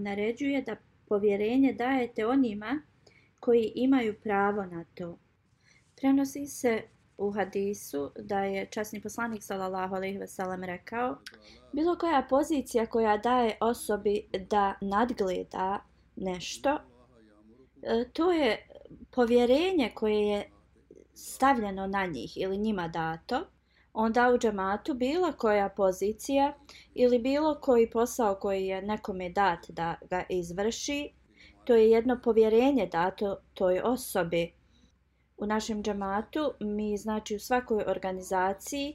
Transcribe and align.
vam 0.00 0.04
naređuje 0.04 0.62
da 0.62 0.76
povjerenje 1.08 1.72
dajete 1.72 2.26
onima 2.26 2.82
koji 3.40 3.72
imaju 3.74 4.14
pravo 4.22 4.66
na 4.66 4.84
to. 4.94 5.18
Prenosi 5.96 6.46
se 6.46 6.82
u 7.18 7.30
hadisu 7.30 8.12
da 8.18 8.44
je 8.44 8.66
časni 8.70 9.00
poslanik 9.00 9.42
sallallahu 9.42 9.94
alejhi 9.94 10.18
ve 10.18 10.26
sellem 10.26 10.64
rekao 10.64 11.16
bilo 11.72 11.96
koja 11.98 12.26
pozicija 12.30 12.86
koja 12.86 13.16
daje 13.16 13.56
osobi 13.60 14.26
da 14.50 14.74
nadgleda 14.80 15.84
nešto 16.16 16.78
e, 17.82 18.04
to 18.12 18.32
je 18.32 18.68
povjerenje 19.10 19.92
koje 19.94 20.26
je 20.28 20.50
stavljeno 21.14 21.86
na 21.86 22.06
njih 22.06 22.36
ili 22.36 22.58
njima 22.58 22.88
dato 22.88 23.46
onda 23.92 24.32
u 24.34 24.38
džematu 24.38 24.94
bilo 24.94 25.32
koja 25.32 25.68
pozicija 25.68 26.52
ili 26.94 27.18
bilo 27.18 27.60
koji 27.60 27.90
posao 27.90 28.34
koji 28.34 28.66
je 28.66 28.82
nekome 28.82 29.30
dat 29.30 29.58
da 29.68 29.94
ga 30.10 30.24
izvrši 30.28 31.12
to 31.64 31.74
je 31.74 31.90
jedno 31.90 32.20
povjerenje 32.24 32.86
dato 32.86 33.36
toj 33.54 33.80
osobi 33.80 34.52
u 35.36 35.46
našem 35.46 35.82
džamatu 35.82 36.52
mi 36.60 36.96
znači 36.96 37.36
u 37.36 37.40
svakoj 37.40 37.84
organizaciji 37.86 38.94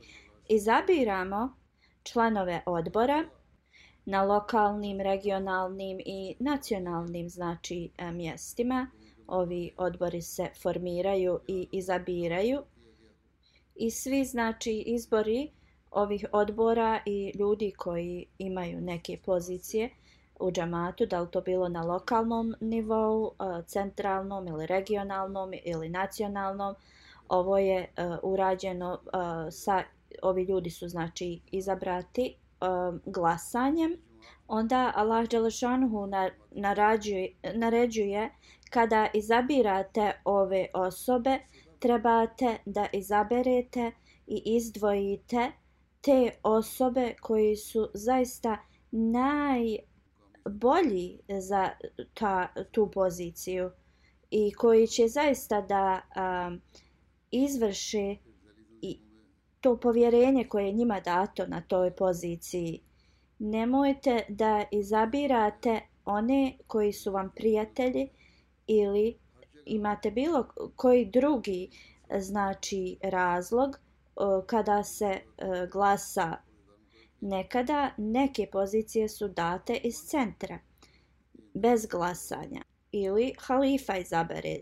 izabiramo 0.50 1.56
članove 2.04 2.62
odbora 2.66 3.24
na 4.06 4.24
lokalnim, 4.24 5.02
regionalnim 5.02 6.00
i 6.06 6.36
nacionalnim 6.40 7.30
znači 7.30 7.90
e, 7.98 8.12
mjestima. 8.12 8.88
Ovi 9.28 9.74
odbori 9.78 10.22
se 10.22 10.50
formiraju 10.62 11.40
i 11.48 11.68
izabiraju. 11.72 12.62
I 13.76 13.92
svi 13.92 14.26
znači 14.26 14.72
izbori 14.72 15.52
ovih 15.92 16.26
odbora 16.32 17.00
i 17.06 17.32
ljudi 17.40 17.72
koji 17.78 18.26
imaju 18.38 18.82
neke 18.82 19.18
pozicije 19.26 19.90
u 20.40 20.52
džamatu, 20.52 21.06
da 21.06 21.22
li 21.22 21.32
to 21.32 21.42
bilo 21.42 21.70
na 21.70 21.84
lokalnom 21.84 22.56
nivou, 22.60 23.32
eh, 23.40 23.64
centralnom 23.68 24.48
ili 24.48 24.66
regionalnom 24.66 25.52
ili 25.64 25.90
nacionalnom. 25.90 26.76
Ovo 27.30 27.58
je 27.58 27.80
eh, 27.80 28.18
urađeno 28.24 29.00
eh, 29.04 29.52
sa 29.52 29.84
ovi 30.22 30.44
ljudi 30.44 30.70
su 30.70 30.88
znači 30.88 31.40
izabrati 31.52 32.36
um, 32.62 33.02
glasanjem 33.06 33.98
onda 34.48 34.92
Allah 34.96 35.28
dželešanuhu 35.28 36.08
naređuje, 36.52 37.30
naređuje 37.54 38.30
kada 38.70 39.08
izabirate 39.14 40.12
ove 40.26 40.68
osobe 40.74 41.40
trebate 41.86 42.58
da 42.66 42.88
izaberete 42.94 43.92
i 44.28 44.42
izdvojite 44.46 45.52
te 46.02 46.32
osobe 46.44 47.16
koji 47.22 47.56
su 47.56 47.90
zaista 47.94 48.58
najbolji 48.92 49.80
za 51.28 51.70
ta, 52.14 52.48
tu 52.72 52.92
poziciju 52.92 53.72
i 54.32 54.54
koji 54.54 54.88
će 54.88 55.08
zaista 55.08 55.62
da 55.62 56.02
um, 56.16 56.62
izvrše 57.32 58.16
to 59.62 59.78
povjerenje 59.78 60.44
koje 60.44 60.66
je 60.66 60.72
njima 60.72 61.00
dato 61.00 61.48
na 61.48 61.62
toj 61.62 61.96
poziciji. 61.96 62.82
Nemojte 63.40 64.26
da 64.30 64.66
izabirate 64.72 65.82
one 66.06 66.58
koji 66.68 66.94
su 66.94 67.12
vam 67.12 67.32
prijatelji 67.36 68.10
ili 68.68 69.18
imate 69.66 70.12
bilo 70.12 70.48
koji 70.76 71.06
drugi 71.06 71.70
e, 72.10 72.20
znači 72.22 72.98
razlog 73.04 73.76
e, 73.76 73.80
kada 74.46 74.84
se 74.84 75.06
e, 75.06 75.22
glasa 75.72 76.38
nekada 77.22 77.92
neke 77.98 78.48
pozicije 78.52 79.10
su 79.10 79.28
date 79.28 79.76
iz 79.76 79.96
centra 79.96 80.60
bez 81.54 81.86
glasanja 81.86 82.62
ili 82.92 83.34
halifa 83.40 83.98
izabere 83.98 84.60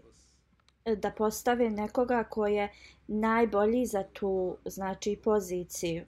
da 0.85 1.11
postave 1.11 1.69
nekoga 1.69 2.23
ko 2.23 2.47
je 2.47 2.71
najbolji 3.07 3.85
za 3.85 4.03
tu 4.03 4.57
znači 4.65 5.19
poziciju. 5.23 6.05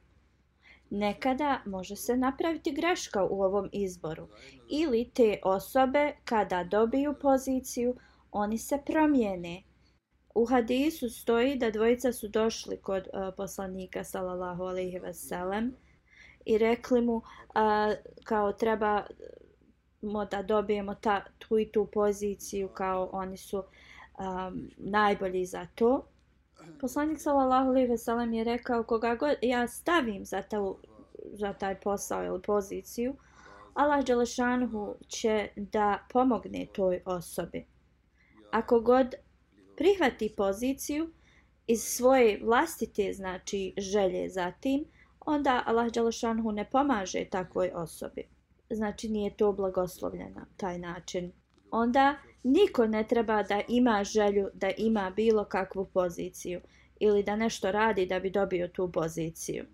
Nekada 0.89 1.61
može 1.65 1.95
se 1.95 2.17
napraviti 2.17 2.71
greška 2.71 3.23
u 3.23 3.41
ovom 3.41 3.69
izboru 3.71 4.27
ili 4.69 5.09
te 5.13 5.39
osobe 5.43 6.13
kada 6.25 6.63
dobiju 6.63 7.13
poziciju 7.21 7.95
oni 8.35 8.57
se 8.57 8.79
promijene. 8.85 9.63
U 10.35 10.45
hadisu 10.45 11.09
stoji 11.09 11.55
da 11.55 11.71
dvojica 11.71 12.13
su 12.13 12.27
došli 12.27 12.77
kod 12.81 13.07
uh, 13.07 13.33
poslanika 13.37 14.03
sallallahu 14.03 14.63
alejhi 14.63 14.99
ve 14.99 15.13
sellem 15.13 15.75
i 16.45 16.57
rekli 16.57 17.01
mu 17.01 17.15
uh, 17.15 17.23
kao 18.23 18.53
treba 18.53 19.05
mo 20.01 20.25
da 20.25 20.41
dobijemo 20.41 20.95
ta 20.95 21.23
tu 21.39 21.59
i 21.59 21.71
tu 21.71 21.87
poziciju 21.93 22.67
kao 22.67 23.09
oni 23.11 23.37
su 23.37 23.57
um, 23.57 24.69
najbolji 24.77 25.45
za 25.45 25.67
to. 25.75 26.07
Poslanik 26.81 27.21
sallallahu 27.21 27.69
alejhi 27.69 27.87
ve 27.87 27.97
sellem 27.97 28.33
je 28.33 28.43
rekao 28.43 28.83
koga 28.83 29.15
god 29.15 29.35
ja 29.41 29.67
stavim 29.67 30.25
za 30.25 30.41
ta 30.41 30.57
za 31.33 31.53
taj 31.53 31.79
posao 31.79 32.25
ili 32.25 32.41
poziciju, 32.41 33.15
Allah 33.73 34.05
Đelešanhu 34.05 34.95
će 35.07 35.49
da 35.55 35.99
pomogne 36.09 36.67
toj 36.73 37.01
osobi. 37.05 37.74
Ako 38.55 38.79
god 38.79 39.15
prihvati 39.77 40.33
poziciju 40.37 41.09
iz 41.67 41.83
svoje 41.83 42.39
vlastite 42.43 43.13
znači 43.13 43.73
želje 43.77 44.29
za 44.29 44.51
tim, 44.51 44.85
onda 45.19 45.63
Allah 45.65 45.91
Đalašanhu 45.91 46.51
ne 46.51 46.69
pomaže 46.69 47.25
takvoj 47.25 47.71
osobi. 47.73 48.23
Znači 48.69 49.09
nije 49.09 49.37
to 49.37 49.51
blagoslovljena 49.51 50.45
taj 50.57 50.79
način. 50.79 51.31
Onda 51.71 52.15
niko 52.43 52.87
ne 52.87 53.07
treba 53.07 53.43
da 53.43 53.61
ima 53.67 54.03
želju 54.03 54.49
da 54.53 54.71
ima 54.77 55.09
bilo 55.15 55.45
kakvu 55.45 55.85
poziciju 55.85 56.61
ili 56.99 57.23
da 57.23 57.35
nešto 57.35 57.71
radi 57.71 58.05
da 58.05 58.19
bi 58.19 58.29
dobio 58.29 58.67
tu 58.67 58.91
poziciju. 58.91 59.65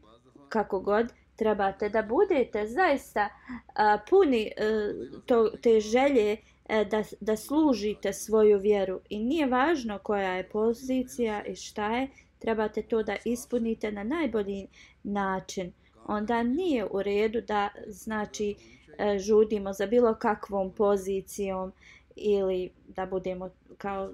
Kako 0.49 0.79
god, 0.79 1.13
trebate 1.35 1.89
da 1.89 2.01
budete 2.01 2.67
zaista 2.67 3.29
a, 3.75 3.97
puni 4.09 4.51
a, 4.57 4.93
to, 5.25 5.49
te 5.61 5.79
želje 5.79 6.37
E, 6.71 6.85
da, 6.85 7.03
da 7.19 7.37
služite 7.37 8.13
svoju 8.13 8.59
vjeru. 8.59 8.99
I 9.09 9.19
nije 9.19 9.47
važno 9.47 9.99
koja 9.99 10.33
je 10.33 10.49
pozicija 10.49 11.43
i 11.43 11.55
šta 11.55 11.95
je, 11.97 12.07
trebate 12.39 12.81
to 12.81 13.03
da 13.03 13.15
ispunite 13.25 13.91
na 13.91 14.03
najbolji 14.03 14.67
način. 15.03 15.71
Onda 16.05 16.43
nije 16.43 16.85
u 16.85 17.01
redu 17.03 17.41
da 17.41 17.69
znači 17.87 18.55
e, 18.97 19.19
žudimo 19.19 19.73
za 19.73 19.85
bilo 19.85 20.15
kakvom 20.15 20.71
pozicijom 20.71 21.71
ili 22.15 22.71
da 22.87 23.05
budemo 23.05 23.49
kao 23.77 24.13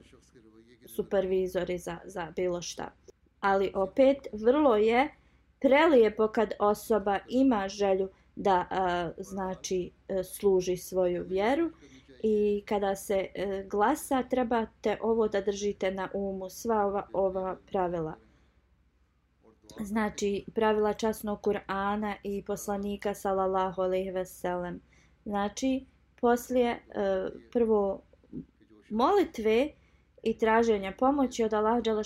supervizori 0.85 1.77
za, 1.77 1.97
za 2.05 2.31
bilo 2.35 2.61
šta. 2.61 2.91
Ali 3.39 3.71
opet 3.75 4.17
vrlo 4.33 4.75
je 4.75 5.09
prelijepo 5.59 6.27
kad 6.27 6.53
osoba 6.59 7.19
ima 7.29 7.67
želju 7.67 8.09
da 8.35 8.65
a, 8.69 9.11
znači 9.17 9.91
služi 10.23 10.77
svoju 10.77 11.23
vjeru 11.27 11.71
i 12.23 12.63
kada 12.65 12.95
se 12.95 13.27
e, 13.35 13.65
glasa 13.69 14.23
trebate 14.23 14.97
ovo 15.01 15.27
da 15.27 15.41
držite 15.41 15.91
na 15.91 16.09
umu 16.13 16.49
sva 16.49 16.85
ova, 16.85 17.07
ova 17.13 17.57
pravila 17.71 18.15
znači 19.79 20.45
pravila 20.55 20.93
časnog 20.93 21.41
Kur'ana 21.41 22.15
i 22.23 22.43
poslanika 22.45 23.13
sallallahu 23.13 23.81
alejhi 23.81 24.11
ve 24.11 24.25
sellem 24.25 24.81
znači 25.25 25.85
poslije 26.21 26.71
e, 26.71 26.79
prvo 27.51 28.01
molitve 28.89 29.69
i 30.23 30.37
traženja 30.37 30.93
pomoći 30.99 31.43
od 31.43 31.53
Allah 31.53 31.81
dželle 31.81 32.03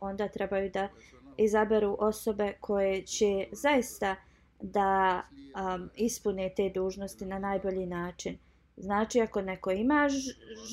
onda 0.00 0.28
trebaju 0.28 0.70
da 0.70 0.88
izaberu 1.36 1.96
osobe 2.00 2.52
koje 2.60 3.02
će 3.06 3.46
zaista 3.52 4.16
da 4.60 5.22
um, 5.22 5.90
ispune 5.94 6.52
te 6.56 6.70
dužnosti 6.74 7.26
na 7.26 7.38
najbolji 7.38 7.86
način. 7.86 8.38
Znači, 8.76 9.20
ako 9.20 9.42
neko 9.42 9.70
ima 9.70 10.08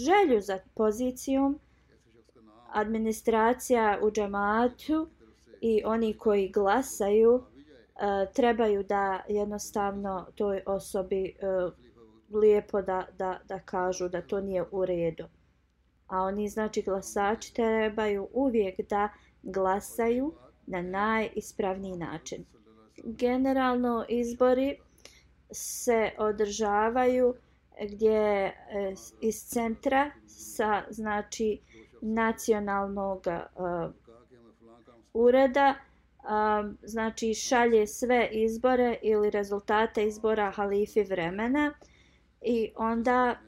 želju 0.06 0.42
za 0.42 0.60
pozicijom, 0.76 1.60
administracija 2.72 4.00
u 4.02 4.12
džamatu 4.12 5.10
i 5.62 5.82
oni 5.86 6.18
koji 6.18 6.50
glasaju 6.50 7.44
e, 7.44 8.32
trebaju 8.34 8.84
da 8.84 9.24
jednostavno 9.28 10.28
toj 10.36 10.62
osobi 10.66 11.36
uh, 11.42 11.74
lijepo 12.34 12.82
da, 12.82 13.06
da, 13.18 13.40
da 13.48 13.60
kažu 13.60 14.10
da 14.10 14.22
to 14.22 14.42
nije 14.42 14.64
u 14.72 14.86
redu. 14.86 15.26
A 16.08 16.22
oni, 16.22 16.50
znači, 16.50 16.82
glasači 16.82 17.54
trebaju 17.54 18.28
uvijek 18.34 18.90
da 18.90 19.10
glasaju 19.44 20.34
na 20.66 20.82
najispravniji 20.82 21.98
način. 21.98 22.46
Generalno 23.04 24.06
izbori 24.10 24.78
se 25.52 26.12
održavaju 26.18 27.36
gdje 27.82 28.46
e, 28.46 28.54
iz 29.22 29.36
centra 29.36 30.12
sa 30.28 30.84
znači 30.90 31.62
nacionalnog 32.02 33.28
e, 33.28 33.40
ureda 35.14 35.76
uh, 36.20 36.76
znači 36.84 37.34
šalje 37.34 37.88
sve 37.88 38.30
izbore 38.32 38.98
ili 39.02 39.30
rezultate 39.30 40.04
izbora 40.04 40.52
halifi 40.52 41.04
vremena 41.04 41.74
i 42.42 42.72
onda 42.76 43.40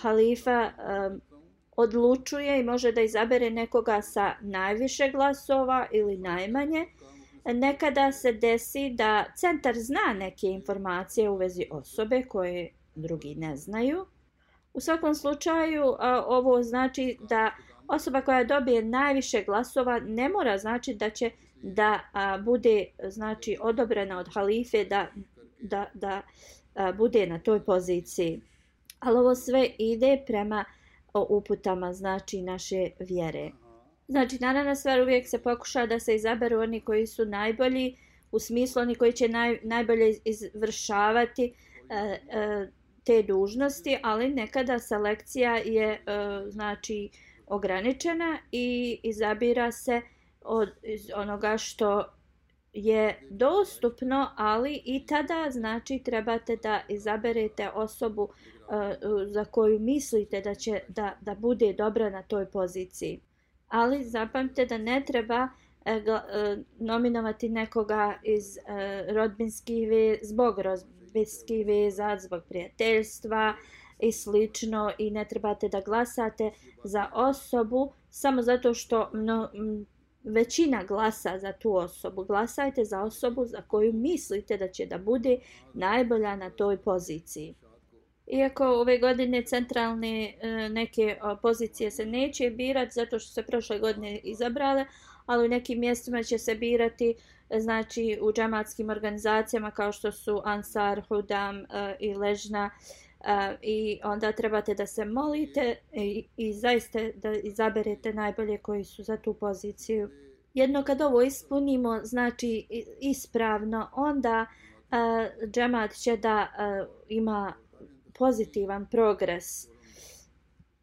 halifa 0.00 0.70
uh, 0.70 1.18
odlučuje 1.76 2.60
i 2.60 2.64
može 2.64 2.92
da 2.92 3.00
izabere 3.00 3.50
nekoga 3.50 4.02
sa 4.02 4.34
najviše 4.40 5.10
glasova 5.10 5.86
ili 5.92 6.16
najmanje. 6.16 6.86
Nekada 7.44 8.12
se 8.12 8.32
desi 8.32 8.90
da 8.90 9.24
centar 9.36 9.74
zna 9.78 10.14
neke 10.18 10.46
informacije 10.46 11.30
u 11.30 11.36
vezi 11.36 11.64
osobe 11.70 12.22
koje 12.28 12.72
drugi 12.94 13.34
ne 13.34 13.56
znaju. 13.56 14.06
U 14.74 14.80
svakom 14.80 15.14
slučaju 15.14 15.84
ovo 16.26 16.62
znači 16.62 17.18
da 17.28 17.50
osoba 17.88 18.20
koja 18.20 18.44
dobije 18.44 18.82
najviše 18.84 19.44
glasova 19.44 19.98
ne 19.98 20.28
mora 20.28 20.58
znači 20.58 20.94
da 20.94 21.10
će 21.10 21.30
da 21.62 22.00
bude 22.44 22.86
znači 23.08 23.56
odobrena 23.60 24.18
od 24.18 24.28
halife 24.34 24.84
da, 24.84 25.06
da, 25.60 25.90
da 25.94 26.22
bude 26.96 27.26
na 27.26 27.38
toj 27.38 27.64
poziciji. 27.64 28.40
Ali 29.00 29.18
ovo 29.18 29.34
sve 29.34 29.70
ide 29.78 30.22
prema 30.26 30.64
o 31.14 31.26
uputama 31.36 31.92
znači 31.92 32.42
naše 32.42 32.90
vjere. 33.00 33.50
Znači, 34.08 34.38
naravno 34.40 34.74
stvar 34.74 35.00
uvijek 35.00 35.28
se 35.28 35.42
pokuša 35.42 35.86
da 35.86 35.98
se 35.98 36.14
izaberu 36.14 36.60
oni 36.60 36.80
koji 36.80 37.06
su 37.06 37.24
najbolji, 37.24 37.96
u 38.32 38.38
smislu 38.38 38.82
oni 38.82 38.94
koji 38.94 39.12
će 39.12 39.28
naj, 39.28 39.58
najbolje 39.62 40.18
izvršavati 40.24 41.54
e, 41.90 41.94
e, 42.38 42.68
te 43.04 43.22
dužnosti, 43.22 43.98
ali 44.02 44.28
nekada 44.28 44.78
selekcija 44.78 45.56
je 45.56 45.92
e, 45.92 46.00
znači 46.48 47.10
ograničena 47.46 48.38
i 48.52 49.00
izabira 49.02 49.72
se 49.72 50.00
od 50.40 50.68
iz 50.82 51.10
onoga 51.14 51.58
što 51.58 52.04
je 52.72 53.28
dostupno, 53.30 54.30
ali 54.36 54.82
i 54.84 55.06
tada 55.06 55.50
znači 55.50 55.98
trebate 55.98 56.56
da 56.56 56.80
izaberete 56.88 57.70
osobu 57.70 58.22
uh, 58.22 58.32
za 59.26 59.44
koju 59.44 59.78
mislite 59.78 60.40
da 60.40 60.54
će 60.54 60.80
da, 60.88 61.18
da 61.20 61.34
bude 61.34 61.72
dobra 61.72 62.10
na 62.10 62.22
toj 62.22 62.50
poziciji. 62.50 63.20
Ali 63.68 64.04
zapamte 64.04 64.66
da 64.66 64.78
ne 64.78 65.04
treba 65.06 65.48
uh, 65.86 66.62
nominovati 66.78 67.48
nekoga 67.48 68.18
iz 68.22 68.56
e, 68.56 68.62
rodbinskih 69.12 69.88
veza, 69.88 70.18
zbog 70.22 70.58
rodbinskih 70.58 71.66
veza, 71.66 72.18
zbog 72.18 72.42
prijateljstva 72.48 73.54
i 73.98 74.12
slično 74.12 74.92
i 74.98 75.10
ne 75.10 75.24
trebate 75.24 75.68
da 75.68 75.80
glasate 75.80 76.50
za 76.84 77.10
osobu 77.12 77.92
samo 78.10 78.42
zato 78.42 78.74
što 78.74 79.10
no, 79.12 79.50
većina 80.24 80.84
glasa 80.84 81.38
za 81.38 81.52
tu 81.52 81.76
osobu. 81.76 82.24
Glasajte 82.24 82.84
za 82.84 83.02
osobu 83.02 83.46
za 83.46 83.62
koju 83.62 83.92
mislite 83.92 84.56
da 84.56 84.68
će 84.68 84.86
da 84.86 84.98
bude 84.98 85.38
najbolja 85.74 86.36
na 86.36 86.50
toj 86.50 86.76
poziciji. 86.76 87.54
Iako 88.26 88.66
ove 88.66 88.98
godine 88.98 89.42
centralne 89.42 90.34
e, 90.40 90.68
neke 90.68 91.18
pozicije 91.42 91.90
se 91.90 92.06
neće 92.06 92.50
birati 92.50 92.92
zato 92.94 93.18
što 93.18 93.32
se 93.32 93.42
prošle 93.42 93.78
godine 93.78 94.18
izabrale, 94.18 94.86
ali 95.32 95.46
u 95.46 95.48
nekim 95.48 95.80
mjestima 95.80 96.22
će 96.22 96.38
se 96.38 96.54
birati 96.54 97.14
e, 97.50 97.60
znači 97.60 98.18
u 98.22 98.32
džematskim 98.32 98.90
organizacijama 98.90 99.70
kao 99.70 99.92
što 99.92 100.12
su 100.12 100.42
Ansar, 100.44 101.02
Hudam 101.08 101.58
uh, 101.58 101.64
i 102.00 102.14
Ležna 102.14 102.70
uh, 102.74 103.26
i 103.62 104.00
onda 104.04 104.32
trebate 104.32 104.74
da 104.74 104.86
se 104.86 105.04
molite 105.04 105.76
i, 105.92 106.24
i 106.36 106.52
zaista 106.52 106.98
da 107.14 107.32
izaberete 107.32 108.12
najbolje 108.12 108.58
koji 108.58 108.84
su 108.84 109.02
za 109.02 109.16
tu 109.16 109.34
poziciju. 109.34 110.10
Jedno 110.54 110.82
kad 110.82 111.00
ovo 111.00 111.22
ispunimo, 111.22 112.00
znači 112.02 112.66
ispravno, 113.00 113.88
onda 113.92 114.46
džemat 115.52 115.92
će 115.92 116.16
da 116.16 116.48
ima 117.08 117.54
pozitivan 118.18 118.86
progres 118.90 119.66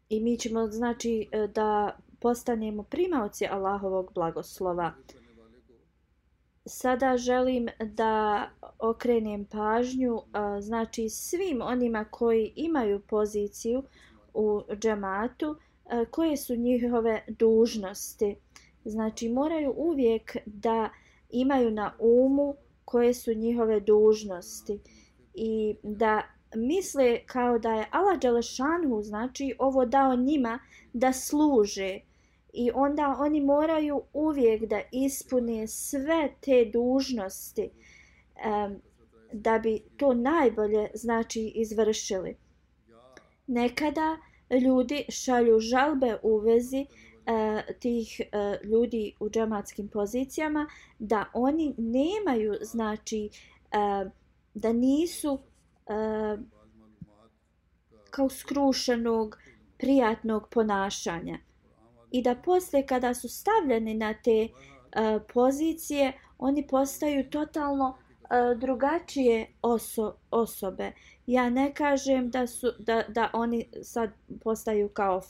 i 0.08 0.20
mi 0.20 0.38
ćemo 0.38 0.66
znači 0.66 1.28
da 1.54 1.98
postanemo 2.20 2.82
primaoci 2.82 3.46
Allahovog 3.46 4.12
blagoslova. 4.14 4.92
Sada 6.66 7.16
želim 7.16 7.68
da 7.80 8.46
okrenem 8.78 9.44
pažnju 9.44 10.20
znači 10.60 11.08
svim 11.08 11.62
onima 11.62 12.04
koji 12.04 12.52
imaju 12.56 13.00
poziciju 13.00 13.82
u 14.34 14.62
džematu, 14.74 15.56
koje 16.10 16.36
su 16.36 16.56
njihove 16.56 17.24
dužnosti. 17.28 18.36
Znači 18.84 19.28
moraju 19.28 19.74
uvijek 19.76 20.36
da 20.46 20.90
imaju 21.30 21.70
na 21.70 21.92
umu 21.98 22.54
koje 22.84 23.14
su 23.14 23.34
njihove 23.34 23.80
dužnosti 23.80 24.80
i 25.34 25.76
da 25.82 26.22
misle 26.54 27.20
kao 27.26 27.58
da 27.58 27.74
je 27.74 27.86
Allah 27.90 28.18
Đelešanu 28.18 29.02
znači 29.02 29.54
ovo 29.58 29.86
dao 29.86 30.16
njima 30.16 30.58
da 30.92 31.12
služe 31.12 32.00
i 32.52 32.70
onda 32.74 33.16
oni 33.20 33.40
moraju 33.40 34.02
uvijek 34.12 34.64
da 34.64 34.80
ispune 34.92 35.66
sve 35.66 36.28
te 36.40 36.70
dužnosti 36.72 37.70
um, 37.70 38.80
da 39.32 39.58
bi 39.58 39.80
to 39.96 40.14
najbolje 40.14 40.90
znači 40.94 41.52
izvršili. 41.54 42.36
Nekada 43.46 44.16
ljudi 44.50 45.04
šalju 45.08 45.60
žalbe 45.60 46.16
u 46.22 46.38
vezi 46.38 46.86
e, 47.26 47.62
tih 47.80 48.20
e, 48.20 48.58
ljudi 48.64 49.14
u 49.20 49.30
džematskim 49.30 49.88
pozicijama 49.88 50.66
da 50.98 51.24
oni 51.34 51.74
nemaju 51.78 52.54
znači 52.60 53.30
e, 53.72 54.10
da 54.54 54.72
nisu 54.72 55.38
e, 55.86 55.92
kao 58.10 58.28
skrušenog, 58.28 59.38
prijatnog 59.78 60.48
ponašanja. 60.50 61.38
I 62.10 62.22
da 62.22 62.34
posle 62.34 62.86
kada 62.86 63.14
su 63.14 63.28
stavljeni 63.28 63.94
na 63.94 64.14
te 64.14 64.48
uh, 64.48 65.22
pozicije, 65.34 66.12
oni 66.38 66.66
postaju 66.66 67.30
totalno 67.30 67.88
uh, 67.88 68.58
drugačije 68.58 69.46
oso 69.62 70.14
osobe. 70.30 70.92
Ja 71.26 71.50
ne 71.50 71.74
kažem 71.74 72.30
da 72.30 72.46
su 72.46 72.72
da, 72.78 73.02
da 73.08 73.30
oni 73.32 73.66
sad 73.82 74.10
postaju 74.44 74.88
kao 74.88 75.20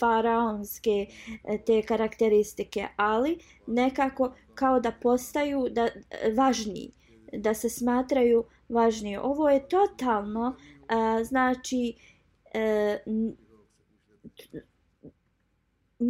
faraonske 0.00 1.06
eh, 1.44 1.58
te 1.66 1.82
karakteristike, 1.82 2.88
ali 2.96 3.38
nekako 3.66 4.34
kao 4.54 4.80
da 4.80 4.92
postaju 5.02 5.66
da 5.70 5.88
važniji, 6.36 6.92
da 7.32 7.54
se 7.54 7.68
smatraju 7.68 8.44
važnije. 8.68 9.20
Ovo 9.20 9.50
je 9.50 9.68
totalno, 9.68 10.56
a, 10.88 11.24
znači, 11.24 11.94
e, 12.54 12.98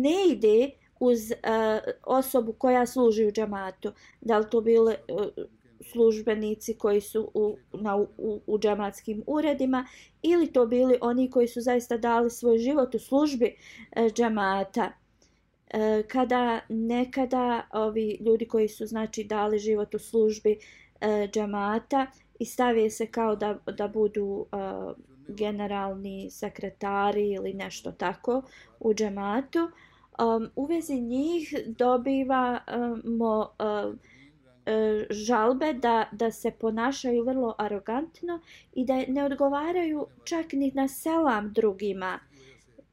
ne 0.03 0.29
ide 0.29 0.71
uz 1.01 1.31
uh, 1.31 1.95
osobu 2.03 2.53
koja 2.53 2.87
služi 2.87 3.27
u 3.27 3.33
džamatu. 3.33 3.93
Da 4.21 4.39
li 4.39 4.47
to 4.51 4.61
bile 4.61 4.97
uh, 5.09 5.45
službenici 5.93 6.75
koji 6.79 7.01
su 7.01 7.31
u, 7.35 7.57
na, 7.73 7.97
u, 7.97 8.41
u 8.47 8.59
džamatskim 8.59 9.23
uredima 9.27 9.87
ili 10.23 10.53
to 10.53 10.67
bili 10.67 10.99
oni 11.01 11.31
koji 11.31 11.49
su 11.49 11.61
zaista 11.61 11.97
dali 11.97 12.31
svoj 12.31 12.59
život 12.59 12.95
u 12.95 12.99
službi 12.99 13.55
uh, 13.97 14.13
džamata. 14.13 14.93
Uh, 15.75 16.07
kada 16.09 16.61
nekada 16.69 17.69
ovi 17.73 18.19
ljudi 18.21 18.49
koji 18.49 18.69
su 18.69 18.87
znači 18.87 19.25
dali 19.25 19.59
život 19.59 19.95
u 19.95 19.99
službi 19.99 20.59
uh, 20.59 21.31
džamata 21.31 22.07
i 22.39 22.45
stavije 22.45 22.91
se 22.91 23.07
kao 23.07 23.37
da, 23.37 23.59
da 23.77 23.89
budu 23.89 24.25
uh, 24.25 25.14
generalni 25.29 26.31
sekretari 26.31 27.31
ili 27.33 27.55
nešto 27.55 27.93
tako 27.93 28.43
u 28.81 28.95
džematu. 28.95 29.59
Um, 29.59 30.51
u 30.57 30.65
vezi 30.67 31.01
njih 31.01 31.55
dobivamo 31.67 32.59
um, 33.11 33.21
uh, 33.21 33.95
žalbe 35.11 35.73
da, 35.73 36.09
da 36.13 36.31
se 36.31 36.51
ponašaju 36.51 37.25
vrlo 37.25 37.55
arogantno 37.59 38.41
i 38.73 38.85
da 38.85 39.03
ne 39.09 39.25
odgovaraju 39.25 40.07
čak 40.25 40.53
ni 40.53 40.73
na 40.75 40.89
selam 40.89 41.53
drugima. 41.53 42.19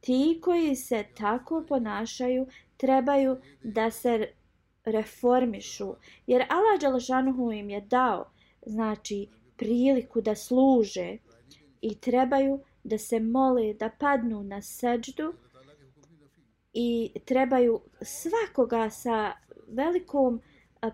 Ti 0.00 0.38
koji 0.42 0.76
se 0.76 1.04
tako 1.16 1.64
ponašaju 1.68 2.46
trebaju 2.76 3.36
da 3.62 3.90
se 3.90 4.28
reformišu. 4.84 5.94
Jer 6.26 6.42
Allah 6.48 6.80
Đalašanuhu 6.80 7.52
im 7.52 7.70
je 7.70 7.80
dao 7.80 8.30
znači 8.66 9.28
priliku 9.56 10.20
da 10.20 10.34
služe 10.34 11.16
i 11.82 11.94
trebaju 11.94 12.60
da 12.84 12.98
se 12.98 13.20
mole 13.20 13.74
da 13.74 13.90
padnu 13.98 14.42
na 14.42 14.62
seđdu 14.62 15.34
i 16.72 17.10
trebaju 17.24 17.80
svakoga 18.02 18.90
sa 18.90 19.32
velikom 19.68 20.40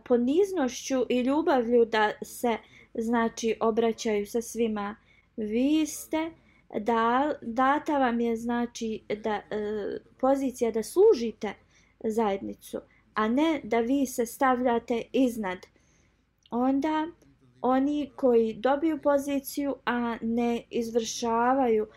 poniznošću 0.05 1.07
i 1.09 1.21
ljubavlju 1.21 1.85
da 1.85 2.13
se 2.23 2.57
znači 2.95 3.57
obraćaju 3.61 4.27
sa 4.27 4.43
svima. 4.43 4.97
Vi 5.37 5.87
ste 5.87 6.31
da 6.81 7.35
data 7.43 7.99
vam 7.99 8.21
je 8.21 8.37
znači 8.37 9.03
da 9.23 9.35
e, 9.35 9.43
pozicija 10.21 10.71
da 10.71 10.83
služite 10.83 11.55
zajednicu 12.05 12.81
a 13.19 13.29
ne 13.29 13.61
da 13.65 13.81
vi 13.81 14.07
se 14.07 14.27
stavljate 14.27 15.03
iznad. 15.13 15.59
Onda 16.51 17.07
oni 17.63 18.11
koji 18.17 18.55
dobiju 18.55 18.99
poziciju 19.03 19.75
a 19.85 20.17
ne 20.21 20.63
izvršavaju 20.71 21.85
uh, 21.85 21.91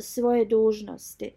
svoje 0.00 0.44
dužnosti. 0.44 1.30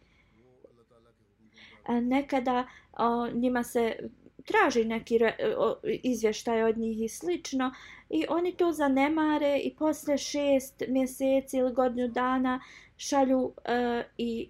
A 1.83 1.99
nekada 1.99 2.67
uh, 2.93 3.33
njima 3.33 3.63
se 3.63 4.09
traži 4.45 4.85
neki 4.85 5.17
re, 5.17 5.35
uh, 5.57 5.73
izvještaj 6.03 6.63
od 6.63 6.77
njih 6.77 7.01
i 7.01 7.09
slično 7.09 7.71
i 8.09 8.25
oni 8.29 8.55
to 8.55 8.71
zanemare 8.71 9.59
i 9.63 9.75
posle 9.75 10.17
šest 10.17 10.83
mjeseci 10.87 11.57
ili 11.57 11.73
godinu 11.73 12.07
dana 12.07 12.61
šalju 12.97 13.39
uh, 13.39 13.53
i 14.17 14.49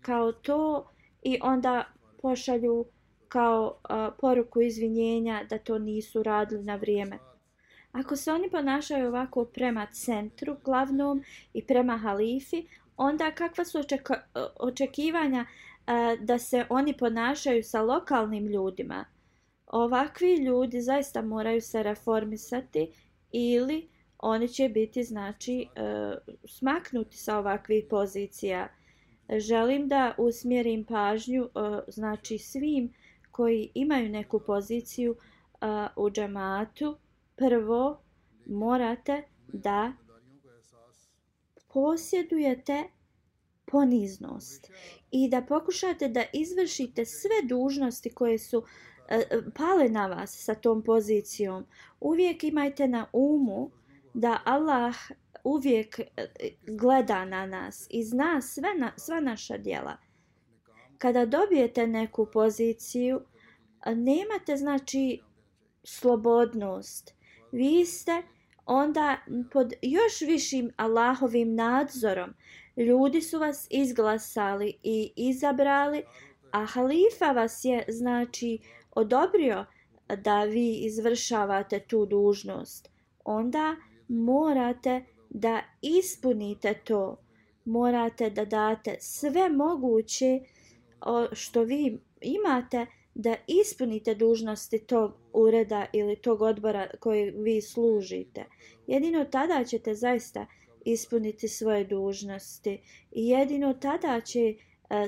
kao 0.00 0.32
to 0.32 0.90
i 1.22 1.38
onda 1.42 1.84
pošalju 2.22 2.84
kao 3.28 3.76
uh, 3.90 4.14
poruku 4.20 4.60
izvinjenja 4.60 5.44
da 5.50 5.58
to 5.58 5.78
nisu 5.78 6.22
radili 6.22 6.64
na 6.64 6.76
vrijeme. 6.76 7.31
Ako 7.92 8.16
se 8.16 8.32
oni 8.32 8.50
ponašaju 8.50 9.08
ovako 9.08 9.44
prema 9.44 9.86
centru 9.86 10.56
glavnom 10.64 11.22
i 11.52 11.66
prema 11.66 11.96
halifi, 11.96 12.66
onda 12.96 13.30
kakva 13.30 13.64
su 13.64 13.78
očeka, 13.78 14.22
očekivanja 14.60 15.46
a, 15.86 16.16
da 16.20 16.38
se 16.38 16.66
oni 16.70 16.96
ponašaju 16.96 17.62
sa 17.62 17.82
lokalnim 17.82 18.46
ljudima? 18.46 19.04
Ovakvi 19.66 20.34
ljudi 20.34 20.80
zaista 20.80 21.22
moraju 21.22 21.60
se 21.60 21.82
reformisati 21.82 22.92
ili 23.32 23.88
oni 24.18 24.48
će 24.48 24.68
biti 24.68 25.04
znači 25.04 25.66
a, 25.76 26.14
smaknuti 26.44 27.16
sa 27.16 27.38
ovakvih 27.38 27.84
pozicija. 27.90 28.68
Želim 29.38 29.88
da 29.88 30.14
usmjerim 30.18 30.84
pažnju 30.84 31.48
a, 31.54 31.80
znači 31.88 32.38
svim 32.38 32.94
koji 33.30 33.70
imaju 33.74 34.08
neku 34.08 34.40
poziciju 34.40 35.16
a, 35.60 35.88
u 35.96 36.10
džamatu 36.10 36.96
prvo 37.42 38.02
morate 38.46 39.22
da 39.48 39.92
posjedujete 41.72 42.84
poniznost 43.64 44.70
i 45.10 45.28
da 45.28 45.42
pokušate 45.42 46.08
da 46.08 46.24
izvršite 46.32 47.04
sve 47.04 47.48
dužnosti 47.48 48.10
koje 48.14 48.38
su 48.38 48.64
e, 49.08 49.16
e 49.16 49.40
pale 49.56 49.88
na 49.88 50.06
vas 50.06 50.44
sa 50.44 50.54
tom 50.54 50.82
pozicijom. 50.84 51.66
Uvijek 52.00 52.44
imajte 52.44 52.88
na 52.88 53.06
umu 53.12 53.70
da 54.14 54.40
Allah 54.44 54.96
uvijek 55.44 55.98
e, 55.98 56.26
gleda 56.66 57.24
na 57.24 57.46
nas 57.46 57.86
i 57.90 58.04
zna 58.04 58.40
sve 58.40 58.68
na, 58.78 58.92
sva 58.96 59.20
naša 59.20 59.58
djela. 59.58 59.96
Kada 60.98 61.26
dobijete 61.26 61.86
neku 61.86 62.26
poziciju, 62.32 63.20
e, 63.86 63.94
nemate 63.94 64.56
znači 64.56 65.20
slobodnost, 65.84 67.21
vi 67.52 67.84
ste 67.86 68.22
onda 68.66 69.16
pod 69.52 69.72
još 69.82 70.20
višim 70.20 70.70
Allahovim 70.76 71.54
nadzorom. 71.54 72.34
Ljudi 72.76 73.20
su 73.20 73.38
vas 73.38 73.66
izglasali 73.70 74.78
i 74.82 75.12
izabrali, 75.16 76.02
a 76.52 76.64
halifa 76.64 77.32
vas 77.32 77.64
je 77.64 77.84
znači 77.88 78.58
odobrio 78.90 79.64
da 80.16 80.44
vi 80.44 80.74
izvršavate 80.74 81.80
tu 81.80 82.06
dužnost. 82.06 82.90
Onda 83.24 83.76
morate 84.08 85.04
da 85.30 85.62
ispunite 85.82 86.74
to. 86.84 87.16
Morate 87.64 88.30
da 88.30 88.44
date 88.44 88.96
sve 89.00 89.48
moguće 89.48 90.40
što 91.32 91.62
vi 91.62 91.98
imate 92.20 92.86
da 93.14 93.36
ispunite 93.46 94.14
dužnosti 94.14 94.78
tog 94.78 95.12
ureda 95.32 95.86
ili 95.92 96.16
tog 96.16 96.42
odbora 96.42 96.88
koji 97.00 97.30
vi 97.30 97.60
služite. 97.60 98.44
Jedino 98.86 99.24
tada 99.24 99.64
ćete 99.64 99.94
zaista 99.94 100.46
ispuniti 100.84 101.48
svoje 101.48 101.84
dužnosti 101.84 102.80
i 103.12 103.28
jedino 103.28 103.74
tada 103.74 104.20
će 104.20 104.40
e, 104.40 104.54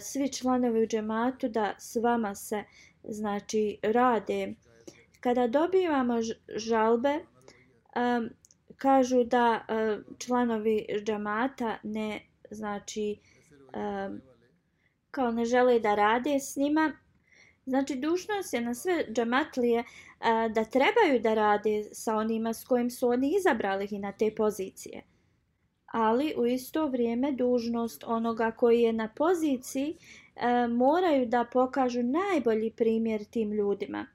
svi 0.01 0.33
članovi 0.33 0.83
u 0.83 0.87
džematu 0.87 1.49
da 1.49 1.75
s 1.79 1.97
vama 1.97 2.35
se 2.35 2.65
znači 3.05 3.79
rade. 3.83 4.55
Kada 5.21 5.47
dobivamo 5.47 6.15
žalbe, 6.57 7.19
um, 7.97 8.31
kažu 8.77 9.25
da 9.25 9.67
uh, 9.69 10.19
članovi 10.19 10.87
džemata 11.05 11.79
ne 11.83 12.21
znači 12.51 13.19
um, 13.77 14.21
kao 15.11 15.31
ne 15.31 15.45
žele 15.45 15.81
da 15.81 15.95
rade 15.95 16.41
s 16.41 16.57
njima, 16.57 16.93
Znači, 17.67 17.97
dužnost 17.97 18.55
je 18.55 18.61
na 18.61 18.75
sve 18.75 19.05
džamatlije 19.13 19.85
a, 20.21 20.49
da 20.49 20.65
trebaju 20.65 21.21
da 21.21 21.35
rade 21.35 21.85
sa 21.93 22.17
onima 22.17 22.53
s 22.53 22.65
kojim 22.65 22.91
su 22.91 23.09
oni 23.09 23.35
izabrali 23.39 23.89
i 23.91 23.99
na 23.99 24.13
te 24.13 24.35
pozicije. 24.35 25.03
Ali 25.87 26.35
u 26.37 26.47
isto 26.47 26.87
vrijeme 26.87 27.33
dužnost 27.33 28.05
onoga 28.07 28.51
koji 28.51 28.81
je 28.81 28.93
na 28.93 29.09
poziciji 29.17 29.97
a, 30.37 30.67
moraju 30.67 31.27
da 31.27 31.45
pokažu 31.53 32.03
najbolji 32.03 32.71
primjer 32.71 33.25
tim 33.25 33.53
ljudima. 33.53 34.07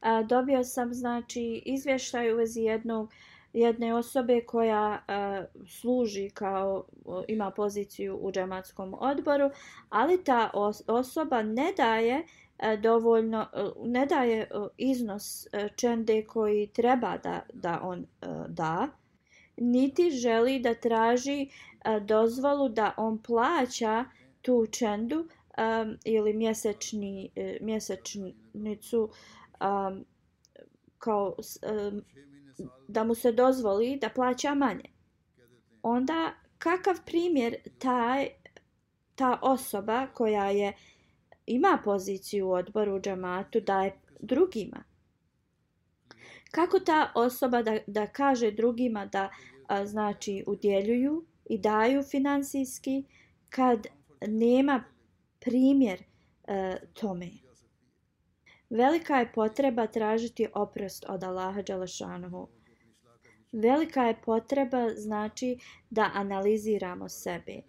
A, 0.00 0.22
dobio 0.22 0.64
sam 0.64 0.94
znači 0.94 1.62
izvještaj 1.66 2.32
u 2.32 2.36
vezi 2.36 2.60
jednog 2.60 3.12
jedne 3.52 3.94
osobe 3.94 4.40
koja 4.40 5.02
e, 5.08 5.44
služi 5.68 6.30
kao 6.30 6.84
ima 7.28 7.50
poziciju 7.50 8.18
u 8.20 8.32
džematskom 8.32 8.94
odboru, 9.00 9.50
ali 9.88 10.24
ta 10.24 10.50
os 10.54 10.82
osoba 10.86 11.42
ne 11.42 11.72
daje 11.76 12.16
E, 12.16 12.43
E, 12.58 12.76
dovoljno 12.76 13.46
e, 13.52 13.70
ne 13.84 14.06
daje 14.06 14.40
e, 14.40 14.46
iznos 14.76 15.46
čende 15.76 16.26
koji 16.26 16.66
treba 16.66 17.16
da, 17.16 17.40
da 17.52 17.80
on 17.82 18.06
da 18.48 18.88
niti 19.56 20.10
želi 20.10 20.58
da 20.58 20.74
traži 20.74 21.48
dozvolu 22.00 22.68
da 22.68 22.94
on 22.96 23.22
plaća 23.22 24.04
tu 24.42 24.66
čendu 24.66 25.16
um, 25.18 25.98
ili 26.04 26.32
mjesečni 26.32 27.30
mjesečnicu 27.60 29.10
um, 29.60 30.04
kao 30.98 31.36
um, 31.36 32.02
da 32.88 33.04
mu 33.04 33.14
se 33.14 33.32
dozvoli 33.32 33.98
da 34.00 34.08
plaća 34.08 34.54
manje. 34.54 34.90
Onda 35.82 36.32
kakav 36.58 36.94
primjer 37.06 37.56
taj 37.78 38.28
ta 39.14 39.38
osoba 39.42 40.06
koja 40.06 40.50
je 40.50 40.68
uh, 40.68 40.93
ima 41.46 41.78
poziciju 41.84 42.48
u 42.48 42.52
odboru 42.52 43.00
džamatu 43.00 43.60
daje 43.60 44.00
drugima. 44.20 44.84
Kako 46.50 46.80
ta 46.80 47.12
osoba 47.14 47.62
da, 47.62 47.78
da 47.86 48.06
kaže 48.06 48.50
drugima 48.50 49.06
da 49.06 49.30
a, 49.66 49.86
znači 49.86 50.44
udjeljuju 50.46 51.24
i 51.50 51.58
daju 51.58 52.02
finansijski 52.02 53.04
kad 53.48 53.86
nema 54.26 54.84
primjer 55.40 56.02
e, 56.46 56.76
tome. 56.92 57.30
Velika 58.70 59.16
je 59.16 59.32
potreba 59.32 59.86
tražiti 59.86 60.48
oprost 60.54 61.04
od 61.08 61.24
Allaha 61.24 61.62
Đalašanovu. 61.62 62.48
Velika 63.52 64.02
je 64.02 64.20
potreba 64.24 64.88
znači 64.96 65.58
da 65.90 66.10
analiziramo 66.14 67.08
sebe. 67.08 67.60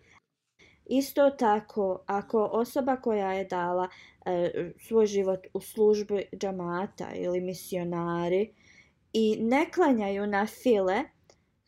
Isto 0.85 1.29
tako, 1.29 2.03
ako 2.05 2.43
osoba 2.43 2.95
koja 2.95 3.33
je 3.33 3.45
dala 3.45 3.89
e, 4.25 4.71
svoj 4.79 5.05
život 5.05 5.39
u 5.53 5.61
službi 5.61 6.25
džamata 6.35 7.07
ili 7.15 7.41
misionari 7.41 8.53
i 9.13 9.37
ne 9.39 9.71
klanjaju 9.71 10.27
na 10.27 10.45
file, 10.45 11.03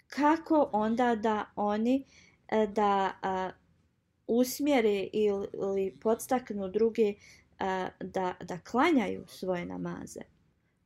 kako 0.08 0.70
onda 0.74 1.16
da 1.16 1.46
oni 1.56 2.06
e, 2.48 2.68
da 2.68 3.12
a, 3.22 3.50
usmjere 4.28 5.10
ili, 5.14 5.48
ili 5.54 5.98
podstaknu 6.02 6.68
druge 6.68 7.14
a, 7.60 7.88
da, 8.00 8.34
da 8.44 8.60
klanjaju 8.60 9.26
svoje 9.28 9.66
namaze? 9.66 10.22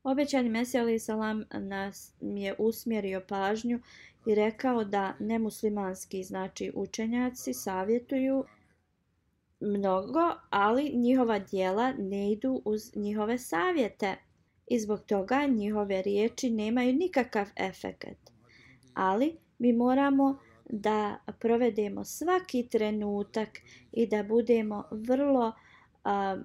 Obećani 0.04 0.50
Mesija 0.50 0.84
alaih 0.84 1.04
salam 1.04 1.44
nas 1.52 2.14
je 2.22 2.56
usmjerio 2.60 3.22
pažnju 3.28 3.80
i 4.26 4.36
rekao 4.36 4.84
da 4.84 5.14
nemuslimanski 5.20 6.24
znači 6.24 6.72
učenjaci 6.76 7.54
savjetuju 7.54 8.46
mnogo, 9.60 10.34
ali 10.50 10.92
njihova 10.96 11.40
dijela 11.40 11.94
ne 11.98 12.32
idu 12.32 12.62
uz 12.66 12.96
njihove 12.96 13.38
savjete 13.38 14.16
i 14.68 14.80
zbog 14.80 15.02
toga 15.06 15.46
njihove 15.46 16.02
riječi 16.02 16.50
nemaju 16.50 16.94
nikakav 16.94 17.48
efekt. 17.56 18.32
Ali 18.94 19.38
mi 19.60 19.74
moramo 19.74 20.40
da 20.70 21.18
provedemo 21.40 22.04
svaki 22.04 22.68
trenutak 22.72 23.50
i 23.92 24.08
da 24.08 24.24
budemo 24.24 24.84
vrlo 24.92 25.48
uh, 25.48 26.42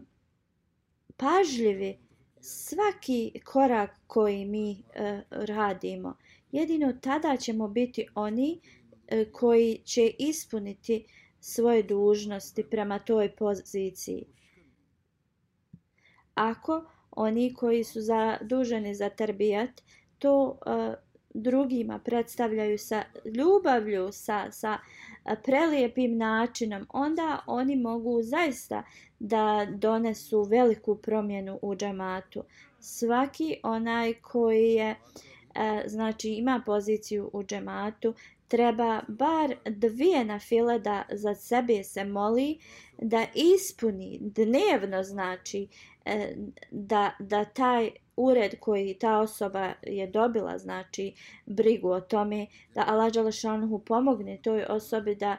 pažljivi 1.17 1.99
svaki 2.41 3.41
korak 3.45 3.91
koji 4.07 4.45
mi 4.45 4.71
uh, 4.71 5.21
radimo. 5.31 6.17
Jedino 6.57 6.93
tada 6.93 7.37
ćemo 7.37 7.69
biti 7.69 8.07
oni 8.15 8.61
e, 9.07 9.25
koji 9.33 9.81
će 9.85 10.13
ispuniti 10.19 11.07
svoje 11.41 11.83
dužnosti 11.83 12.65
prema 12.71 12.99
toj 12.99 13.37
poziciji. 13.37 14.25
Ako 16.35 16.85
oni 17.11 17.55
koji 17.55 17.85
su 17.85 18.01
zaduženi 18.01 18.95
za 18.95 19.09
terbijat 19.09 19.71
to 20.19 20.59
uh, 20.67 20.95
drugima 21.35 21.99
predstavljaju 21.99 22.79
sa 22.79 23.03
ljubavlju, 23.37 24.09
sa, 24.13 24.51
sa 24.51 24.79
e, 25.25 25.37
prelijepim 25.45 26.17
načinom, 26.17 26.87
onda 26.89 27.39
oni 27.47 27.77
mogu 27.77 28.23
zaista 28.23 28.83
da 29.19 29.67
donesu 29.71 30.43
veliku 30.43 30.97
promjenu 30.97 31.59
u 31.63 31.77
džamatu. 31.77 32.45
Svaki 32.81 33.61
onaj 33.63 34.15
koji 34.15 34.73
je, 34.73 34.97
E, 35.57 35.89
znači 35.89 36.29
ima 36.31 36.63
poziciju 36.67 37.31
u 37.33 37.45
džematu, 37.45 38.15
treba 38.49 39.03
bar 39.09 39.55
dvije 39.65 40.25
na 40.25 40.39
file 40.39 40.79
da 40.79 41.03
za 41.11 41.35
sebe 41.35 41.85
se 41.85 42.05
moli, 42.05 42.59
da 42.99 43.27
ispuni 43.35 44.19
dnevno, 44.21 45.03
znači, 45.03 45.69
e, 46.05 46.35
da, 46.71 47.11
da 47.19 47.45
taj 47.45 47.91
ured 48.17 48.61
koji 48.61 48.95
ta 48.95 49.19
osoba 49.19 49.73
je 49.83 50.07
dobila, 50.07 50.59
znači 50.59 51.15
brigu 51.47 51.91
o 51.91 52.01
tome 52.01 52.47
da 52.75 52.85
Allah 52.87 53.13
Đalešanuhu 53.13 53.79
pomogne 53.79 54.39
toj 54.43 54.65
osobi 54.69 55.15
da 55.15 55.37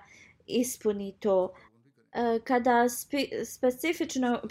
ispuni 0.47 1.15
to. 1.19 1.53
E, 2.13 2.39
kada 2.43 2.89
spe, 2.89 3.45
specifično 3.45 4.41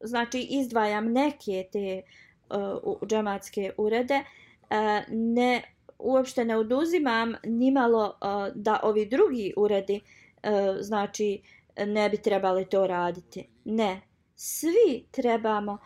znači 0.00 0.40
izdvajam 0.40 1.12
neke 1.12 1.68
te 1.72 2.02
uh, 2.50 3.08
džematske 3.08 3.72
urede, 3.76 4.14
uh, 4.14 4.41
E, 4.72 5.04
ne, 5.08 5.62
uopšte 5.98 6.44
ne 6.44 6.56
oduzimam 6.56 7.34
nimalo 7.44 8.04
uh, 8.06 8.54
da 8.54 8.80
ovi 8.82 9.06
drugi 9.06 9.54
uredi 9.56 10.00
uh, 10.00 10.50
znači 10.80 11.42
ne 11.86 12.08
bi 12.08 12.16
trebali 12.16 12.64
to 12.64 12.86
raditi. 12.86 13.48
Ne, 13.64 14.00
svi 14.34 15.06
trebamo 15.10 15.78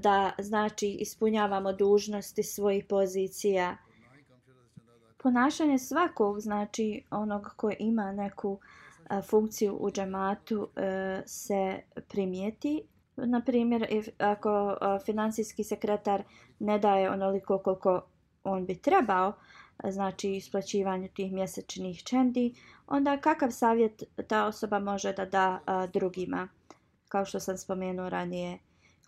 da 0.00 0.32
znači 0.38 0.88
ispunjavamo 0.88 1.72
dužnosti 1.72 2.42
svojih 2.42 2.84
pozicija. 2.84 3.76
Ponašanje 5.22 5.78
svakog 5.78 6.40
znači 6.40 7.04
onog 7.10 7.54
ko 7.56 7.70
ima 7.78 8.12
neku 8.12 8.58
funkciju 9.30 9.76
u 9.80 9.90
džematu 9.90 10.68
se 11.26 11.80
primijeti. 12.08 12.82
Na 13.16 13.40
primjer, 13.40 13.86
ako 14.18 14.76
finansijski 15.04 15.64
sekretar 15.64 16.22
ne 16.58 16.78
daje 16.78 17.10
onoliko 17.10 17.58
koliko 17.58 18.02
on 18.44 18.66
bi 18.66 18.74
trebao, 18.74 19.32
znači 19.84 20.30
isplaćivanju 20.30 21.08
tih 21.08 21.32
mjesečnih 21.32 22.02
čendi, 22.02 22.54
onda 22.86 23.20
kakav 23.20 23.50
savjet 23.50 24.02
ta 24.28 24.46
osoba 24.46 24.78
može 24.78 25.12
da 25.12 25.24
da 25.24 25.60
drugima? 25.92 26.48
Kao 27.08 27.24
što 27.24 27.40
sam 27.40 27.58
spomenuo 27.58 28.08
ranije, 28.08 28.58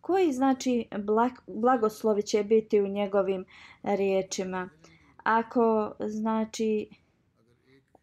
koji 0.00 0.32
znači 0.32 0.88
blag, 0.98 1.32
blagoslovi 1.46 2.22
će 2.22 2.44
biti 2.44 2.80
u 2.80 2.86
njegovim 2.86 3.44
riječima. 3.82 4.68
Ako 5.22 5.94
znači 6.00 6.88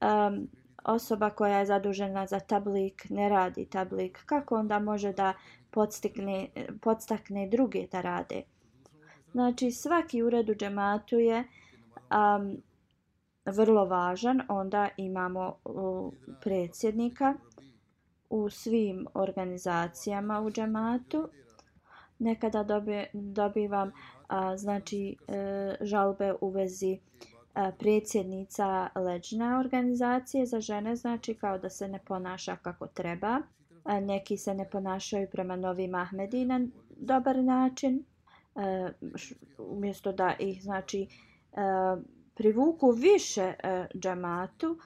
um, 0.01 0.47
osoba 0.83 1.29
koja 1.29 1.59
je 1.59 1.65
zadužena 1.65 2.27
za 2.27 2.39
tablik 2.39 3.05
ne 3.09 3.29
radi 3.29 3.65
tablik, 3.65 4.19
kako 4.25 4.55
onda 4.55 4.79
može 4.79 5.13
da 5.13 5.33
podstakne, 5.71 6.49
podstakne 6.81 7.47
druge 7.47 7.87
da 7.91 8.01
rade? 8.01 8.41
Znači 9.33 9.71
svaki 9.71 10.23
ured 10.23 10.49
u 10.49 10.55
džematu 10.55 11.19
je 11.19 11.43
um, 11.43 12.57
vrlo 13.45 13.85
važan, 13.85 14.41
onda 14.49 14.89
imamo 14.97 15.55
uh, 15.65 16.13
predsjednika 16.41 17.33
u 18.29 18.49
svim 18.49 19.07
organizacijama 19.13 20.41
u 20.41 20.51
džematu. 20.51 21.27
Nekada 22.19 22.63
dobi, 22.63 23.05
dobivam 23.13 23.91
a, 24.27 24.57
znači 24.57 25.15
e, 25.27 25.75
žalbe 25.81 26.33
u 26.41 26.49
vezi 26.49 26.99
a, 27.53 27.71
predsjednica 27.79 28.89
leđne 28.95 29.57
organizacije 29.57 30.45
za 30.45 30.59
žene 30.59 30.95
znači 30.95 31.33
kao 31.33 31.57
da 31.57 31.69
se 31.69 31.87
ne 31.87 31.99
ponaša 32.05 32.55
kako 32.55 32.87
treba. 32.87 33.41
A, 33.83 33.99
neki 33.99 34.37
se 34.37 34.53
ne 34.53 34.69
ponašaju 34.69 35.27
prema 35.31 35.55
novim 35.55 35.95
Ahmedi 35.95 36.45
na 36.45 36.67
dobar 36.89 37.43
način 37.43 38.03
a, 38.55 38.89
š, 39.15 39.35
umjesto 39.57 40.11
da 40.11 40.35
ih 40.39 40.63
znači 40.63 41.01
e, 41.01 41.07
privuku 42.35 42.91
više 42.91 43.41
e, 43.41 43.55
a, 43.63 43.85
džamatu 43.95 44.77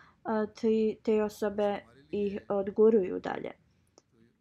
te, 0.62 0.95
te 1.03 1.23
osobe 1.23 1.80
ih 2.12 2.39
odguruju 2.49 3.19
dalje 3.19 3.51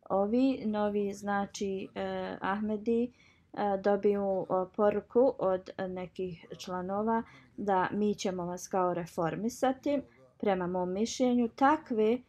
ovi 0.08 0.62
novi 0.66 1.12
znači 1.12 1.88
eh, 1.94 2.36
Ahmedi 2.40 3.12
eh, 3.52 3.78
dobiju 3.84 4.46
eh, 4.50 4.72
poruku 4.76 5.34
od 5.38 5.70
nekih 5.88 6.46
članova 6.58 7.22
da 7.56 7.88
mi 7.92 8.14
ćemo 8.14 8.46
vas 8.46 8.68
kao 8.68 8.94
reformisati 8.94 10.00
prema 10.38 10.66
mom 10.66 10.92
mišljenju 10.92 11.48
takve 11.48 12.12
eh, 12.12 12.20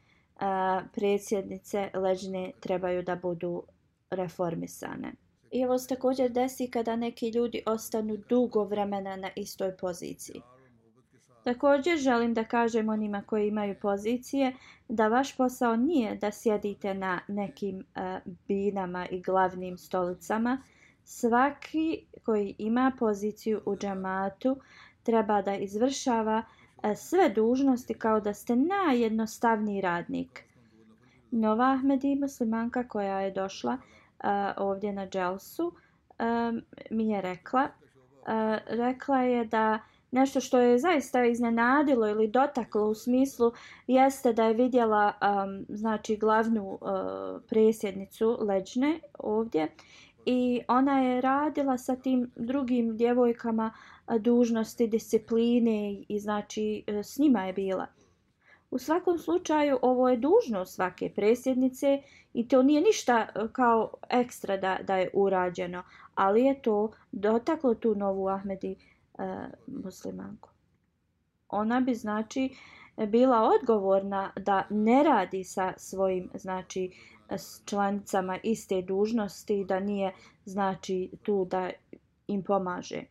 predsjednice 0.93 1.89
leđne 1.93 2.51
trebaju 2.59 3.03
da 3.03 3.15
budu 3.15 3.63
reformisane. 4.09 5.13
I 5.51 5.65
ovo 5.65 5.79
se 5.79 5.87
također 5.87 6.31
desi 6.31 6.67
kada 6.71 6.95
neki 6.95 7.29
ljudi 7.29 7.63
ostanu 7.65 8.17
dugo 8.29 8.63
vremena 8.63 9.15
na 9.15 9.29
istoj 9.35 9.77
poziciji. 9.77 10.41
Također 11.43 11.97
želim 11.97 12.33
da 12.33 12.43
kažem 12.43 12.89
onima 12.89 13.23
koji 13.25 13.47
imaju 13.47 13.75
pozicije 13.81 14.53
da 14.89 15.07
vaš 15.07 15.37
posao 15.37 15.75
nije 15.75 16.15
da 16.15 16.31
sjedite 16.31 16.93
na 16.93 17.19
nekim 17.27 17.77
uh, 17.77 18.33
binama 18.47 19.07
i 19.11 19.21
glavnim 19.21 19.77
stolicama. 19.77 20.61
Svaki 21.03 22.05
koji 22.23 22.55
ima 22.57 22.91
poziciju 22.99 23.61
u 23.65 23.75
džamatu 23.75 24.57
treba 25.03 25.41
da 25.41 25.55
izvršava 25.55 26.43
uh, 26.77 26.83
sve 26.95 27.29
dužnosti 27.29 27.93
kao 27.93 28.19
da 28.19 28.33
ste 28.33 28.55
najjednostavniji 28.55 29.81
radnik. 29.81 30.43
Nova 31.31 31.71
Ahmedi 31.71 32.15
muslimanka 32.15 32.87
koja 32.87 33.19
je 33.19 33.31
došla 33.31 33.73
uh, 33.73 33.96
ovdje 34.57 34.93
na 34.93 35.07
dželsu 35.07 35.73
mi 36.91 37.09
je 37.09 37.21
rekla, 37.21 37.63
uh, 37.63 38.57
rekla 38.67 39.21
je 39.21 39.45
da 39.45 39.79
nešto 40.11 40.39
što 40.39 40.59
je 40.59 40.79
zaista 40.79 41.25
iznenadilo 41.25 42.07
ili 42.07 42.27
dotaklo 42.27 42.85
u 42.85 42.95
smislu 42.95 43.51
jeste 43.87 44.33
da 44.33 44.45
je 44.45 44.53
vidjela 44.53 45.13
um, 45.21 45.65
znači 45.69 46.17
glavnu 46.17 46.71
uh, 46.71 46.89
presjednicu 47.49 48.37
leđne 48.41 48.99
ovdje 49.19 49.67
i 50.25 50.61
ona 50.67 50.99
je 50.99 51.21
radila 51.21 51.77
sa 51.77 51.95
tim 51.95 52.31
drugim 52.35 52.97
djevojkama 52.97 53.73
dužnosti 54.19 54.87
discipline 54.87 56.03
i 56.09 56.19
znači 56.19 56.83
s 56.87 57.17
njima 57.17 57.45
je 57.45 57.53
bila. 57.53 57.87
U 58.71 58.79
svakom 58.79 59.17
slučaju 59.17 59.79
ovo 59.81 60.09
je 60.09 60.17
dužnost 60.17 60.75
svake 60.75 61.11
presjednice 61.15 62.01
i 62.33 62.47
to 62.47 62.63
nije 62.63 62.81
ništa 62.81 63.27
e, 63.35 63.47
kao 63.51 63.93
ekstra 64.09 64.57
da, 64.57 64.77
da 64.83 64.95
je 64.97 65.09
urađeno, 65.13 65.83
ali 66.15 66.43
je 66.43 66.61
to 66.61 66.91
dotaklo 67.11 67.75
tu 67.75 67.95
novu 67.95 68.27
Ahmedi 68.27 68.71
e, 68.71 68.77
muslimanku. 69.67 70.49
Ona 71.49 71.79
bi 71.79 71.93
znači 71.93 72.55
bila 73.07 73.49
odgovorna 73.59 74.31
da 74.35 74.63
ne 74.69 75.03
radi 75.03 75.43
sa 75.43 75.73
svojim 75.77 76.29
znači 76.33 76.91
s 77.29 77.61
članicama 77.65 78.37
iste 78.43 78.81
dužnosti 78.81 79.65
da 79.65 79.79
nije 79.79 80.13
znači 80.45 81.11
tu 81.23 81.45
da 81.45 81.69
im 82.27 82.43
pomaže. 82.43 83.03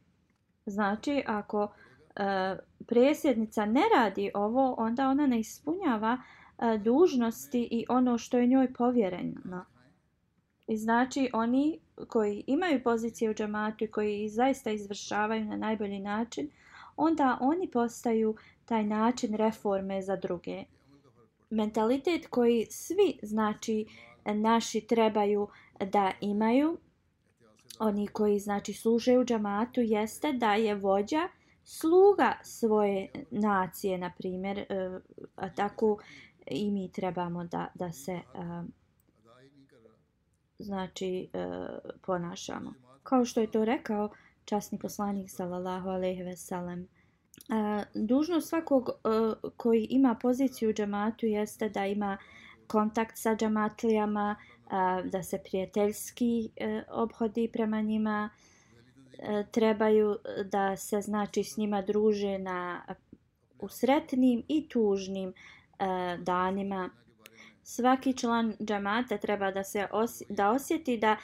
Znači 0.66 1.22
ako 1.26 1.68
e, 2.16 2.56
presjednica 2.86 3.66
ne 3.66 3.82
radi 3.96 4.30
ovo 4.34 4.74
onda 4.78 5.08
ona 5.08 5.26
ne 5.26 5.40
ispunjava 5.40 6.18
e, 6.18 6.78
dužnosti 6.78 7.68
i 7.70 7.86
ono 7.88 8.18
što 8.18 8.38
je 8.38 8.46
njoj 8.46 8.72
povjereno. 8.72 9.64
I 10.66 10.76
znači 10.76 11.30
oni 11.32 11.78
koji 12.08 12.44
imaju 12.46 12.82
pozicije 12.82 13.30
u 13.30 13.34
džamatu 13.34 13.84
i 13.84 13.90
koji 13.90 14.28
zaista 14.28 14.70
izvršavaju 14.70 15.44
na 15.44 15.56
najbolji 15.56 15.98
način, 15.98 16.50
onda 16.96 17.38
oni 17.40 17.70
postaju 17.70 18.36
taj 18.64 18.84
način 18.84 19.34
reforme 19.34 20.02
za 20.02 20.16
druge. 20.16 20.64
Mentalitet 21.50 22.26
koji 22.26 22.66
svi 22.70 23.18
znači 23.22 23.86
naši 24.24 24.80
trebaju 24.80 25.48
da 25.90 26.12
imaju, 26.20 26.78
oni 27.78 28.06
koji 28.06 28.38
znači 28.38 28.72
služe 28.72 29.18
u 29.18 29.24
džamatu, 29.24 29.80
jeste 29.80 30.32
da 30.32 30.54
je 30.54 30.74
vođa 30.74 31.28
sluga 31.66 32.32
svoje 32.42 33.08
nacije, 33.30 33.98
na 33.98 34.12
primjer, 34.18 34.58
eh, 34.58 35.00
a 35.36 35.50
tako 35.54 35.98
i 36.46 36.70
mi 36.70 36.92
trebamo 36.92 37.44
da, 37.44 37.66
da 37.74 37.92
se 37.92 38.12
eh, 38.12 38.62
znači 40.58 41.28
eh, 41.32 41.78
ponašamo. 42.02 42.74
Kao 43.02 43.24
što 43.24 43.40
je 43.40 43.50
to 43.50 43.64
rekao 43.64 44.10
časni 44.44 44.78
poslanik 44.78 45.30
sallallahu 45.30 45.88
alejhi 45.88 46.22
ve 46.22 46.36
sellem 46.36 46.88
dužnost 47.94 48.48
svakog 48.48 48.90
koji 49.56 49.86
ima 49.90 50.14
poziciju 50.14 50.70
u 50.70 50.72
džamatu 50.72 51.26
jeste 51.26 51.68
da 51.68 51.86
ima 51.86 52.18
kontakt 52.66 53.18
sa 53.18 53.36
džamatlijama, 53.36 54.36
da 55.04 55.22
se 55.22 55.38
prijateljski 55.44 56.50
obhodi 56.88 57.50
prema 57.52 57.80
njima, 57.80 58.30
E, 59.18 59.44
trebaju 59.50 60.12
e, 60.12 60.44
da 60.44 60.76
se 60.76 61.00
znači 61.00 61.44
s 61.44 61.56
njima 61.56 61.82
druže 61.82 62.38
na 62.38 62.82
usretnim 63.58 64.42
i 64.48 64.68
tužnim 64.68 65.28
e, 65.28 65.34
danima. 66.18 66.90
Svaki 67.62 68.16
član 68.16 68.54
džamata 68.60 69.18
treba 69.18 69.50
da 69.50 69.64
se 69.64 69.86
os, 69.92 70.22
da 70.28 70.50
osjeti 70.50 70.96
da 70.96 71.10
e, 71.12 71.18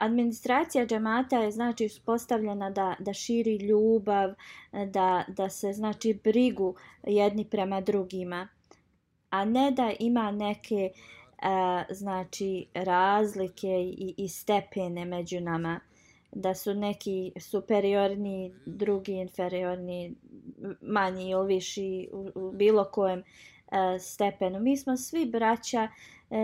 administracija 0.00 0.86
džamata 0.86 1.38
je 1.38 1.50
znači 1.50 1.86
uspostavljena 1.86 2.70
da, 2.70 2.94
da 2.98 3.12
širi 3.12 3.56
ljubav, 3.56 4.34
da, 4.72 5.24
da 5.28 5.50
se 5.50 5.72
znači 5.72 6.20
brigu 6.24 6.74
jedni 7.02 7.44
prema 7.50 7.80
drugima 7.80 8.48
a 9.34 9.44
ne 9.44 9.70
da 9.70 9.92
ima 10.00 10.30
neke 10.30 10.74
e, 10.74 10.92
znači 11.90 12.66
razlike 12.74 13.68
i, 13.68 14.14
i 14.16 14.28
stepene 14.28 15.04
među 15.04 15.40
nama 15.40 15.80
da 16.34 16.54
su 16.54 16.74
neki 16.74 17.32
superiorni, 17.40 18.54
drugi 18.66 19.12
inferiorni, 19.12 20.14
manji 20.80 21.30
ili 21.30 21.46
viši 21.46 22.08
u, 22.12 22.30
u 22.34 22.52
bilo 22.52 22.84
kojem 22.84 23.18
uh, 23.18 24.00
stepenu. 24.00 24.60
Mi 24.60 24.76
smo 24.76 24.96
svi 24.96 25.26
braća, 25.26 25.88
uh, 26.30 26.38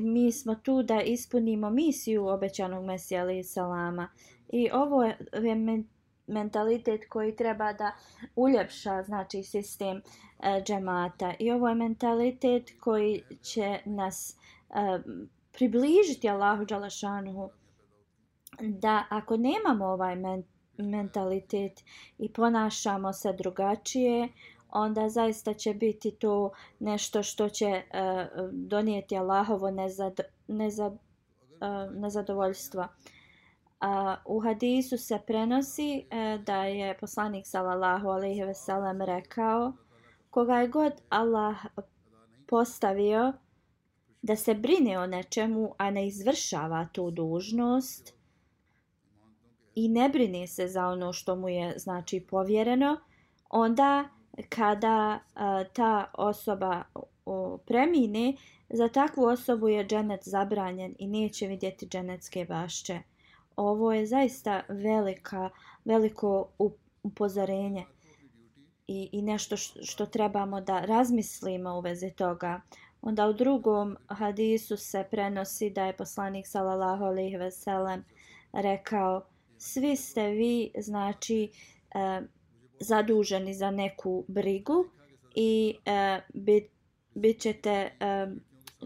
mi 0.00 0.32
smo 0.32 0.54
tu 0.54 0.82
da 0.82 1.00
ispunimo 1.00 1.70
misiju 1.70 2.26
obećanog 2.26 2.84
Mesija 2.84 3.22
ali 3.22 3.44
salama. 3.44 4.08
I 4.52 4.70
ovo 4.70 5.04
je 5.04 5.18
mentalitet 6.28 7.08
koji 7.08 7.36
treba 7.36 7.72
da 7.72 7.92
uljepša 8.36 9.02
znači 9.02 9.42
sistem 9.42 9.96
e, 9.96 10.62
džemata 10.64 11.34
i 11.38 11.50
ovo 11.50 11.68
je 11.68 11.74
mentalitet 11.74 12.70
koji 12.80 13.22
će 13.42 13.78
nas 13.84 14.36
e, 14.70 14.74
približiti 15.52 16.28
Allahu 16.28 16.64
Đalašanuhu 16.64 17.50
da 18.60 19.04
ako 19.10 19.36
nemamo 19.36 19.86
ovaj 19.86 20.16
men 20.16 20.44
mentalitet 20.78 21.84
i 22.18 22.32
ponašamo 22.32 23.12
se 23.12 23.32
drugačije 23.32 24.28
onda 24.70 25.08
zaista 25.08 25.54
će 25.54 25.74
biti 25.74 26.10
to 26.10 26.50
nešto 26.78 27.22
što 27.22 27.48
će 27.48 27.66
e, 27.66 27.82
donijeti 28.52 29.16
Allahovo 29.16 29.70
nezad, 29.70 30.20
nezad, 30.48 30.92
e, 30.92 30.98
nezadovoljstvo. 31.90 32.88
A, 33.80 34.16
u 34.26 34.40
hadisu 34.40 34.98
se 34.98 35.18
prenosi 35.26 36.06
e, 36.10 36.38
da 36.46 36.64
je 36.64 36.98
poslanik 36.98 37.46
sallallahu 37.46 38.08
alejhi 38.08 38.44
ve 38.44 38.54
sellem 38.54 39.02
rekao 39.02 39.72
koga 40.30 40.54
je 40.54 40.68
god 40.68 40.92
Allah 41.08 41.56
postavio 42.46 43.32
da 44.22 44.36
se 44.36 44.54
brine 44.54 44.98
o 44.98 45.06
nečemu 45.06 45.74
a 45.78 45.90
ne 45.90 46.06
izvršava 46.06 46.86
tu 46.92 47.10
dužnost 47.10 48.17
i 49.78 49.88
ne 49.88 50.08
brine 50.08 50.46
se 50.46 50.68
za 50.68 50.86
ono 50.86 51.12
što 51.12 51.36
mu 51.36 51.48
je 51.48 51.78
znači 51.78 52.20
povjereno 52.20 53.00
onda 53.50 54.08
kada 54.48 55.18
a, 55.34 55.64
ta 55.72 56.10
osoba 56.14 56.82
o, 57.24 57.58
premine 57.66 58.34
za 58.70 58.88
takvu 58.88 59.24
osobu 59.24 59.68
je 59.68 59.86
dženet 59.86 60.20
zabranjen 60.24 60.94
i 60.98 61.06
neće 61.06 61.46
vidjeti 61.46 61.86
dženetske 61.86 62.44
bašće 62.44 63.00
ovo 63.56 63.92
je 63.92 64.06
zaista 64.06 64.62
velika, 64.68 65.50
veliko 65.84 66.48
upozorenje 67.02 67.84
i, 68.86 69.08
i 69.12 69.22
nešto 69.22 69.56
što 69.56 70.06
trebamo 70.06 70.60
da 70.60 70.80
razmislimo 70.80 71.78
u 71.78 71.80
vezi 71.80 72.10
toga. 72.10 72.60
Onda 73.02 73.26
u 73.28 73.32
drugom 73.32 73.96
hadisu 74.06 74.76
se 74.76 75.04
prenosi 75.10 75.70
da 75.70 75.84
je 75.84 75.96
poslanik 75.96 76.46
sallallahu 76.46 77.04
alejhi 77.04 77.36
ve 77.36 77.50
sellem 77.50 78.04
rekao 78.52 79.22
svi 79.58 79.96
ste 79.96 80.30
vi 80.30 80.72
znači 80.78 81.50
e, 81.94 82.20
zaduženi 82.80 83.54
za 83.54 83.70
neku 83.70 84.24
brigu 84.28 84.84
i 85.34 85.76
e, 85.84 86.20
bit, 86.34 86.70
bit 87.14 87.40
ćete 87.40 87.70
e, 87.70 87.90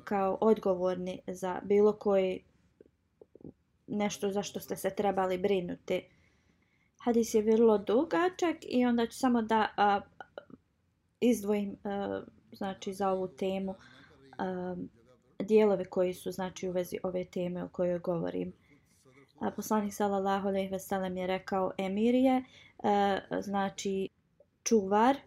kao 0.04 0.38
odgovorni 0.40 1.20
za 1.26 1.61
bilo 1.64 1.92
koji 1.92 2.44
nešto 3.87 4.30
za 4.30 4.42
što 4.42 4.61
ste 4.61 4.76
se 4.76 4.90
trebali 4.90 5.38
brinuti. 5.38 6.08
Hadis 6.98 7.35
je 7.35 7.42
vrlo 7.42 7.78
dugačak 7.78 8.56
i 8.62 8.87
onda 8.87 9.06
ću 9.06 9.18
samo 9.18 9.42
da 9.42 9.68
a, 9.76 10.00
izdvojim 11.20 11.76
a, 11.85 12.22
znači 12.52 12.92
za 12.92 13.11
ovu 13.11 13.28
temu 13.28 13.74
a, 14.38 14.76
dijelove 15.38 15.85
koji 15.85 16.14
su 16.14 16.30
znači 16.32 16.68
u 16.68 16.72
vezi 16.72 16.98
ove 17.02 17.24
teme 17.24 17.64
o 17.64 17.68
kojoj 17.68 17.98
govorim. 17.98 18.52
Poslanik 19.50 19.92
sallallahu 19.94 20.48
alejhi 20.48 20.68
ve 20.68 20.78
sellem 20.78 21.16
je 21.16 21.26
rekao 21.26 21.72
emirije 21.78 22.44
e, 22.83 23.20
znači 23.40 24.09
čuvar 24.62 25.16
e, 25.16 25.20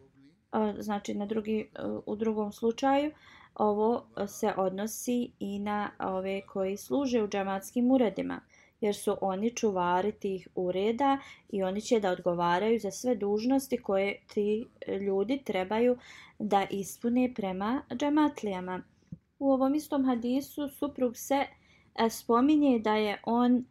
znači 0.80 1.14
na 1.14 1.26
drugi 1.26 1.60
e, 1.60 1.82
u 2.06 2.16
drugom 2.16 2.52
slučaju 2.52 3.12
ovo 3.56 4.06
se 4.28 4.54
odnosi 4.58 5.32
i 5.40 5.60
na 5.60 5.90
ove 6.00 6.42
koji 6.42 6.78
služe 6.78 7.24
u 7.24 7.28
džamatskim 7.28 7.92
uredima 7.92 8.42
jer 8.82 8.96
su 8.96 9.18
oni 9.22 9.56
čuvari 9.56 10.12
tih 10.12 10.48
ureda 10.56 11.18
i 11.50 11.64
oni 11.64 11.82
će 11.82 12.00
da 12.00 12.12
odgovaraju 12.12 12.80
za 12.80 12.92
sve 12.92 13.16
dužnosti 13.16 13.78
koje 13.78 14.20
ti 14.34 14.68
ljudi 15.02 15.42
trebaju 15.46 15.98
da 16.40 16.68
ispune 16.70 17.34
prema 17.36 17.82
džamatlijama. 17.96 18.84
U 19.40 19.52
ovom 19.52 19.76
istom 19.76 20.06
hadisu 20.06 20.70
suprug 20.70 21.18
se 21.18 21.46
spominje 22.10 22.80
da 22.80 22.96
je 22.96 23.22
on 23.24 23.66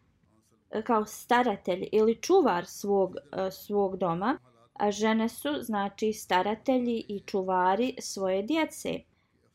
kao 0.83 1.07
staratelj 1.07 1.89
ili 1.93 2.15
čuvar 2.15 2.67
svog, 2.67 3.17
e, 3.17 3.51
svog 3.51 3.97
doma, 3.97 4.39
a 4.73 4.91
žene 4.91 5.29
su 5.29 5.49
znači 5.61 6.13
staratelji 6.13 7.05
i 7.09 7.21
čuvari 7.21 7.95
svoje 8.01 8.43
djece. 8.43 9.01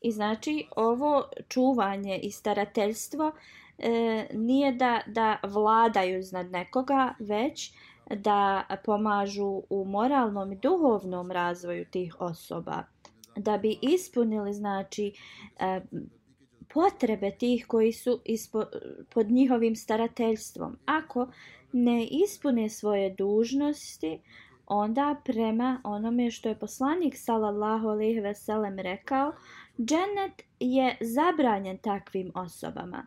I 0.00 0.12
znači 0.12 0.66
ovo 0.76 1.24
čuvanje 1.48 2.18
i 2.18 2.30
starateljstvo 2.30 3.32
e, 3.78 4.26
nije 4.32 4.72
da, 4.72 5.00
da 5.06 5.36
vladaju 5.42 6.18
iznad 6.18 6.50
nekoga, 6.50 7.14
već 7.18 7.72
da 8.16 8.64
pomažu 8.84 9.62
u 9.70 9.84
moralnom 9.84 10.52
i 10.52 10.56
duhovnom 10.56 11.30
razvoju 11.30 11.84
tih 11.84 12.20
osoba. 12.20 12.82
Da 13.36 13.58
bi 13.58 13.78
ispunili 13.82 14.54
znači 14.54 15.12
e, 15.58 15.80
potrebe 16.74 17.30
tih 17.30 17.66
koji 17.66 17.92
su 17.92 18.20
ispo, 18.24 18.64
pod 19.14 19.30
njihovim 19.30 19.76
starateljstvom. 19.76 20.78
Ako 20.86 21.28
ne 21.72 22.06
ispune 22.06 22.68
svoje 22.68 23.14
dužnosti, 23.18 24.20
onda 24.66 25.16
prema 25.24 25.80
onome 25.84 26.30
što 26.30 26.48
je 26.48 26.58
poslanik 26.58 27.14
sallallahu 27.16 27.88
alejhi 27.88 28.20
ve 28.20 28.34
sellem 28.34 28.78
rekao, 28.78 29.32
džennet 29.78 30.42
je 30.60 30.96
zabranjen 31.00 31.78
takvim 31.78 32.32
osobama. 32.34 33.06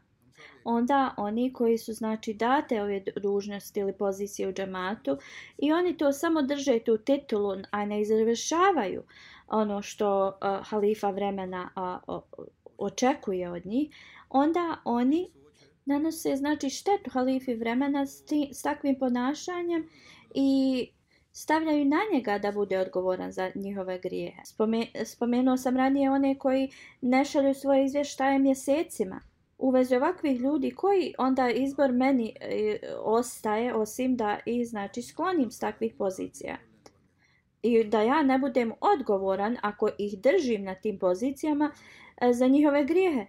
Onda 0.64 1.14
oni 1.18 1.54
koji 1.54 1.78
su 1.78 1.94
znači 1.94 2.34
date 2.34 2.82
ove 2.82 3.04
dužnosti 3.22 3.80
ili 3.80 3.94
pozicije 3.94 4.50
u 4.50 4.54
džamatu 4.54 5.18
i 5.58 5.74
oni 5.74 5.98
to 5.98 6.12
samo 6.12 6.42
drže 6.42 6.80
tu 6.80 6.98
titulu, 6.98 7.56
a 7.72 7.86
ne 7.86 8.02
izvršavaju 8.02 9.04
ono 9.48 9.82
što 9.82 10.28
uh, 10.28 10.68
halifa 10.68 11.10
vremena 11.10 11.70
uh, 12.08 12.22
očekuje 12.86 13.52
od 13.52 13.66
njih, 13.66 13.96
onda 14.30 14.78
oni 14.86 15.30
nanose 15.86 16.36
znači 16.36 16.70
štetu 16.70 17.10
halifi 17.10 17.56
vremena 17.56 18.06
s, 18.06 18.26
ti, 18.26 18.50
s 18.54 18.62
takvim 18.62 19.00
ponašanjem 19.00 19.90
i 20.36 20.88
stavljaju 21.34 21.86
na 21.86 22.00
njega 22.14 22.38
da 22.38 22.52
bude 22.52 22.80
odgovoran 22.80 23.32
za 23.32 23.52
njihove 23.56 24.00
grijehe. 24.00 24.42
Spome, 24.46 24.86
spomenuo 25.06 25.58
sam 25.58 25.78
ranije 25.78 26.12
one 26.12 26.38
koji 26.40 26.70
ne 27.02 27.26
šalju 27.26 27.54
svoje 27.54 27.86
izvještaje 27.86 28.40
mjesecima. 28.40 29.22
U 29.58 29.70
vezi 29.70 29.96
ovakvih 29.96 30.40
ljudi 30.40 30.72
koji 30.72 31.14
onda 31.18 31.50
izbor 31.50 31.92
meni 31.92 32.34
e, 32.40 32.80
ostaje 33.04 33.76
osim 33.76 34.16
da 34.16 34.40
i 34.46 34.66
znači 34.66 35.02
sklonim 35.02 35.52
s 35.52 35.60
takvih 35.60 35.94
pozicija. 35.98 36.58
I 37.62 37.84
da 37.84 38.02
ja 38.02 38.24
ne 38.24 38.40
budem 38.40 38.72
odgovoran 38.82 39.58
ako 39.62 39.90
ih 39.98 40.20
držim 40.22 40.64
na 40.64 40.76
tim 40.76 41.00
pozicijama 41.00 41.72
E, 42.24 42.34
za 42.34 42.48
njihove 42.48 42.86
grijehe. 42.86 43.26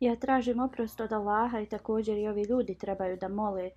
Ja 0.00 0.16
tražim 0.16 0.60
oprost 0.60 1.00
od 1.00 1.12
Allaha 1.12 1.60
i 1.60 1.66
također 1.66 2.18
i 2.18 2.28
ovi 2.28 2.42
ljudi 2.42 2.78
trebaju 2.78 3.16
da 3.16 3.28
mole 3.28 3.70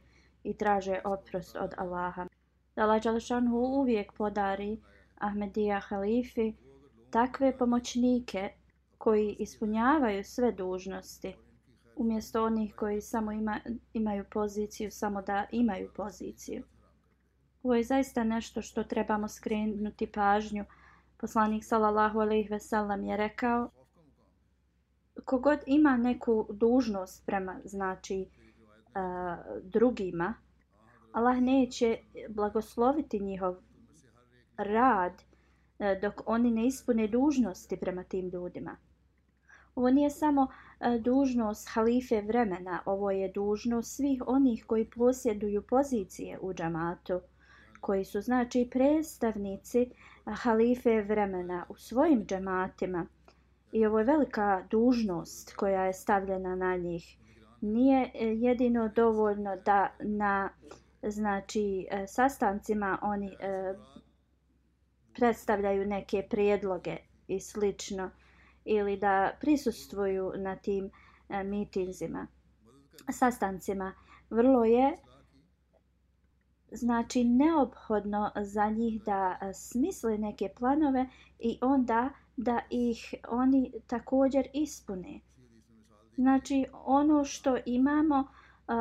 i 0.44 0.54
traže 0.54 1.02
oprost 1.06 1.56
od 1.56 1.74
Allaha. 1.78 2.28
Da 2.76 2.84
Allah 2.84 3.04
Đalešanhu 3.04 3.58
uvijek 3.58 4.14
podari 4.14 4.80
Ahmedija 5.18 5.80
Halifi 5.80 6.54
takve 7.10 7.58
pomoćnike 7.58 8.50
koji 8.98 9.36
ispunjavaju 9.40 10.24
sve 10.24 10.52
dužnosti 10.52 11.36
umjesto 11.96 12.46
onih 12.46 12.76
koji 12.76 13.02
samo 13.02 13.32
ima, 13.32 13.60
imaju 13.94 14.26
poziciju, 14.32 14.92
samo 14.92 15.22
da 15.22 15.46
imaju 15.52 15.90
poziciju. 15.96 16.64
Ovo 17.64 17.76
je 17.76 17.84
zaista 17.84 18.24
nešto 18.24 18.62
što 18.62 18.84
trebamo 18.84 19.28
skrenuti 19.28 20.08
pažnju. 20.08 20.66
Poslanik 21.20 21.64
sallallahu 21.66 22.20
alejhi 22.20 22.50
ve 22.50 22.60
sellem 22.60 23.04
je 23.04 23.18
rekao 23.18 23.70
kogod 25.26 25.60
ima 25.66 25.98
neku 25.98 26.48
dužnost 26.50 27.26
prema 27.26 27.60
znači 27.64 28.26
uh, 28.26 29.62
drugima 29.64 30.34
Allah 31.12 31.38
neće 31.42 31.98
blagosloviti 32.30 33.20
njihov 33.20 33.56
rad 34.58 35.22
e, 35.80 36.00
dok 36.02 36.14
oni 36.26 36.52
ne 36.52 36.68
ispune 36.68 37.08
dužnosti 37.08 37.78
prema 37.78 38.04
tim 38.04 38.30
ljudima. 38.30 38.78
Ovo 39.76 39.90
nije 39.90 40.10
samo 40.10 40.48
e, 40.80 41.00
dužnost 41.00 41.70
halife 41.70 42.22
vremena, 42.22 42.82
ovo 42.86 43.12
je 43.12 43.32
dužnost 43.32 43.96
svih 43.96 44.24
onih 44.28 44.64
koji 44.68 44.90
posjeduju 44.90 45.62
pozicije 45.62 46.40
u 46.42 46.54
džamatu, 46.54 47.22
koji 47.82 48.06
su 48.06 48.22
znači 48.22 48.68
predstavnici 48.72 49.90
halife 50.26 51.02
vremena 51.02 51.66
u 51.70 51.78
svojim 51.78 52.26
džematima 52.26 53.08
I 53.72 53.86
ovo 53.86 54.00
je 54.00 54.06
velika 54.06 54.64
dužnost 54.72 55.56
koja 55.56 55.84
je 55.86 55.94
stavljena 55.94 56.56
na 56.56 56.78
njih. 56.78 57.18
Nije 57.62 58.12
e, 58.14 58.28
jedino 58.28 58.88
dovoljno 58.90 59.56
da 59.66 59.92
na 60.00 60.50
znači 61.04 61.88
e, 61.92 62.08
sastancima 62.08 63.00
oni 63.02 63.28
e, 63.40 63.74
predstavljaju 65.14 65.88
neke 65.88 66.28
prijedloge 66.30 66.98
i 67.28 67.40
slično 67.40 68.10
ili 68.66 68.98
da 68.98 69.32
prisustvuju 69.42 70.32
na 70.36 70.56
tim 70.56 70.92
e, 71.30 71.44
mitinzima, 71.44 72.28
sastancima. 73.12 73.94
Vrlo 74.30 74.66
je 74.66 74.98
znači 76.72 77.24
neophodno 77.24 78.32
za 78.36 78.70
njih 78.70 79.04
da 79.04 79.38
e, 79.42 79.54
smisle 79.54 80.18
neke 80.18 80.50
planove 80.58 81.06
i 81.40 81.58
onda 81.62 82.10
da 82.38 82.60
ih 82.70 83.14
oni 83.30 83.72
također 83.88 84.48
ispune. 84.54 85.20
Znači 86.16 86.66
ono 86.74 87.26
što 87.26 87.58
imamo 87.66 88.20
e, 88.20 88.72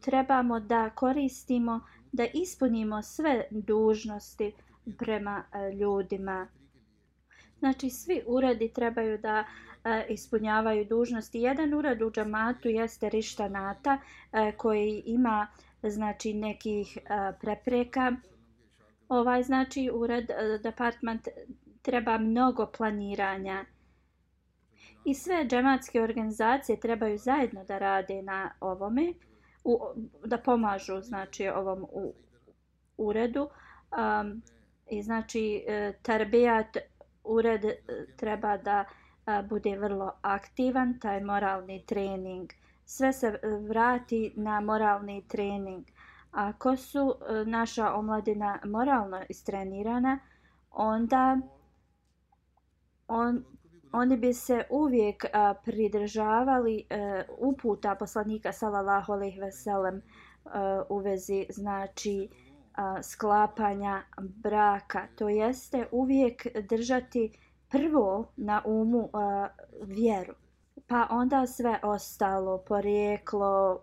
trebamo 0.00 0.60
da 0.60 0.90
koristimo 0.90 1.80
da 2.12 2.26
ispunimo 2.34 3.02
sve 3.02 3.44
dužnosti 3.50 4.52
prema 4.98 5.44
e, 5.52 5.72
ljudima. 5.74 6.48
Znači 7.58 7.90
svi 7.90 8.22
uradi 8.26 8.72
trebaju 8.72 9.18
da 9.18 9.44
ispunjavaju 10.08 10.84
dužnosti. 10.84 11.38
Jedan 11.40 11.74
urad 11.74 12.02
u 12.02 12.10
džamatu 12.10 12.68
jeste 12.68 13.08
Rištanata 13.08 13.98
koji 14.56 15.02
ima 15.06 15.46
znači 15.82 16.34
nekih 16.34 16.98
a, 17.08 17.32
prepreka. 17.40 18.12
Ovaj 19.08 19.42
znači 19.42 19.90
ured 19.92 20.30
uh, 20.30 20.62
department 20.62 21.28
treba 21.82 22.18
mnogo 22.18 22.66
planiranja. 22.76 23.64
I 25.04 25.14
sve 25.14 25.46
džematske 25.46 26.02
organizacije 26.02 26.80
trebaju 26.80 27.18
zajedno 27.18 27.64
da 27.64 27.78
rade 27.78 28.22
na 28.22 28.50
ovome, 28.60 29.12
u, 29.64 29.78
da 30.24 30.38
pomažu 30.38 31.00
znači 31.02 31.48
ovom 31.48 31.86
u, 31.92 32.14
uredu. 32.96 33.48
Um, 34.20 34.42
I 34.90 35.02
znači 35.02 35.64
e, 35.68 35.92
tarbijat 36.02 36.76
ured 37.24 37.64
e, 37.64 37.76
treba 38.16 38.56
da 38.56 38.84
a, 39.26 39.42
bude 39.42 39.78
vrlo 39.78 40.12
aktivan, 40.22 40.98
taj 41.00 41.20
moralni 41.20 41.84
trening. 41.86 42.50
Sve 42.92 43.12
se 43.12 43.38
vrati 43.68 44.32
na 44.36 44.60
moralni 44.60 45.24
trening. 45.28 45.84
Ako 46.30 46.76
su 46.76 47.14
e, 47.28 47.44
naša 47.44 47.94
omladina 47.94 48.58
moralno 48.64 49.22
istrenirana, 49.28 50.18
onda 50.70 51.38
on, 53.08 53.44
oni 53.92 54.16
bi 54.16 54.32
se 54.32 54.64
uvijek 54.70 55.24
a, 55.32 55.54
pridržavali 55.64 56.86
a, 56.90 57.22
uputa 57.38 57.94
poslanika 57.94 58.52
sallallahu 58.52 59.12
alejhi 59.12 59.40
ve 59.40 59.52
sellem 59.52 59.96
e, 59.96 60.02
u 60.88 60.98
vezi 60.98 61.46
znači 61.50 62.28
a, 62.74 63.02
sklapanja 63.02 64.02
braka 64.18 65.06
to 65.16 65.28
jeste 65.28 65.86
uvijek 65.92 66.46
držati 66.68 67.38
prvo 67.68 68.32
na 68.36 68.62
umu 68.66 69.10
a, 69.12 69.48
vjeru 69.82 70.39
pa 70.90 71.06
onda 71.10 71.46
sve 71.46 71.78
ostalo 71.82 72.58
porijeklo 72.58 73.80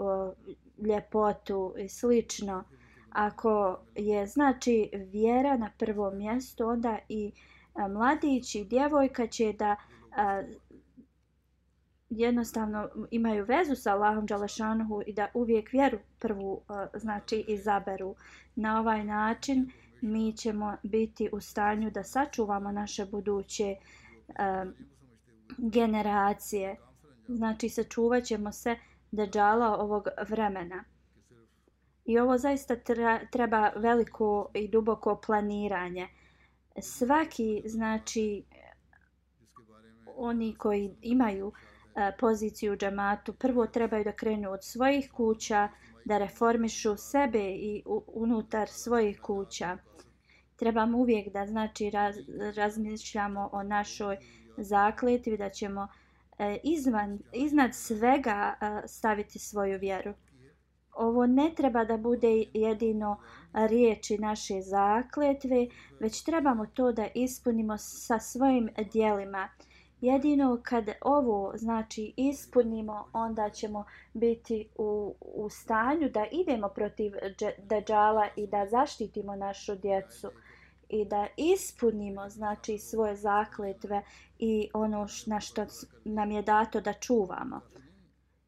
ljepotu 0.78 1.74
i 1.78 1.90
slično 1.90 2.64
ako 3.10 3.80
je 3.96 4.28
znači 4.28 4.90
vjera 4.94 5.58
na 5.58 5.72
prvom 5.78 6.18
mjestu 6.18 6.68
onda 6.68 6.98
i 7.10 7.32
e, 7.76 7.88
mladić 7.88 8.56
i 8.56 8.66
djevojka 8.66 9.28
će 9.28 9.54
da 9.54 9.76
a, 10.18 10.44
jednostavno 12.10 12.90
imaju 13.12 13.46
vezu 13.46 13.76
sa 13.76 13.94
Allahom 13.94 14.26
Đalešanuhu 14.26 15.02
i 15.06 15.14
da 15.14 15.28
uvijek 15.34 15.72
vjeru 15.72 15.98
prvu 16.20 16.62
a, 16.68 16.88
znači 16.94 17.46
izaberu. 17.48 18.16
Na 18.56 18.80
ovaj 18.80 19.04
način 19.04 19.72
mi 20.02 20.34
ćemo 20.38 20.78
biti 20.84 21.30
u 21.32 21.42
stanju 21.42 21.92
da 21.92 22.04
sačuvamo 22.04 22.72
naše 22.72 23.06
buduće 23.06 23.76
a, 24.36 24.66
generacije. 25.58 26.76
Znači 27.28 27.70
sačuvat 27.70 28.24
ćemo 28.24 28.52
se 28.52 28.76
deđala 29.12 29.78
ovog 29.78 30.08
vremena. 30.30 30.84
I 32.06 32.20
ovo 32.20 32.38
zaista 32.38 32.76
treba 33.32 33.70
veliko 33.76 34.52
i 34.54 34.68
duboko 34.68 35.22
planiranje 35.26 36.08
svaki 36.82 37.64
znači 37.66 38.44
oni 40.16 40.56
koji 40.56 40.96
imaju 41.02 41.52
e, 41.96 42.12
poziciju 42.20 42.74
u 42.74 42.76
džamatu 42.76 43.34
prvo 43.34 43.68
trebaju 43.68 44.04
da 44.04 44.12
krenu 44.12 44.52
od 44.52 44.64
svojih 44.64 45.12
kuća 45.12 45.70
da 46.06 46.18
reformišu 46.18 46.96
sebe 46.98 47.52
i 47.52 47.84
unutar 48.08 48.68
svojih 48.70 49.22
kuća 49.22 49.78
trebamo 50.56 50.98
uvijek 50.98 51.34
da 51.34 51.46
znači 51.46 51.90
raz, 51.90 52.16
razmišljamo 52.56 53.50
o 53.52 53.64
našoj 53.64 54.18
zakletvi 54.58 55.38
da 55.38 55.50
ćemo 55.50 55.82
uh, 55.82 56.07
E, 56.40 56.58
izvan, 56.64 57.20
iznad 57.34 57.76
svega 57.76 58.56
e, 58.62 58.88
staviti 58.88 59.40
svoju 59.40 59.80
vjeru 59.80 60.14
ovo 60.98 61.26
ne 61.28 61.54
treba 61.56 61.84
da 61.86 61.98
bude 61.98 62.46
jedino 62.54 63.18
riječi 63.54 64.18
naše 64.18 64.62
zakletve, 64.62 65.68
već 66.00 66.24
trebamo 66.24 66.66
to 66.66 66.92
da 66.92 67.08
ispunimo 67.16 67.78
sa 67.78 68.20
svojim 68.20 68.70
dijelima. 68.94 69.50
Jedino 70.02 70.60
kad 70.64 70.90
ovo 71.02 71.54
znači 71.56 72.14
ispunimo, 72.18 73.10
onda 73.14 73.50
ćemo 73.50 73.86
biti 74.14 74.70
u, 74.76 75.16
u 75.20 75.50
stanju 75.50 76.10
da 76.10 76.26
idemo 76.32 76.70
protiv 76.70 77.14
Dajjala 77.64 78.28
i 78.36 78.48
da 78.48 78.68
zaštitimo 78.68 79.36
našu 79.36 79.76
djecu 79.76 80.32
i 80.90 81.06
da 81.06 81.28
ispunimo 81.38 82.30
znači 82.30 82.78
svoje 82.78 83.16
zakletve 83.16 84.02
i 84.40 84.70
ono 84.74 85.08
š, 85.08 85.30
na 85.30 85.40
što 85.40 85.66
nam 86.06 86.32
je 86.32 86.42
dato 86.42 86.82
da 86.82 86.94
čuvamo. 86.94 87.62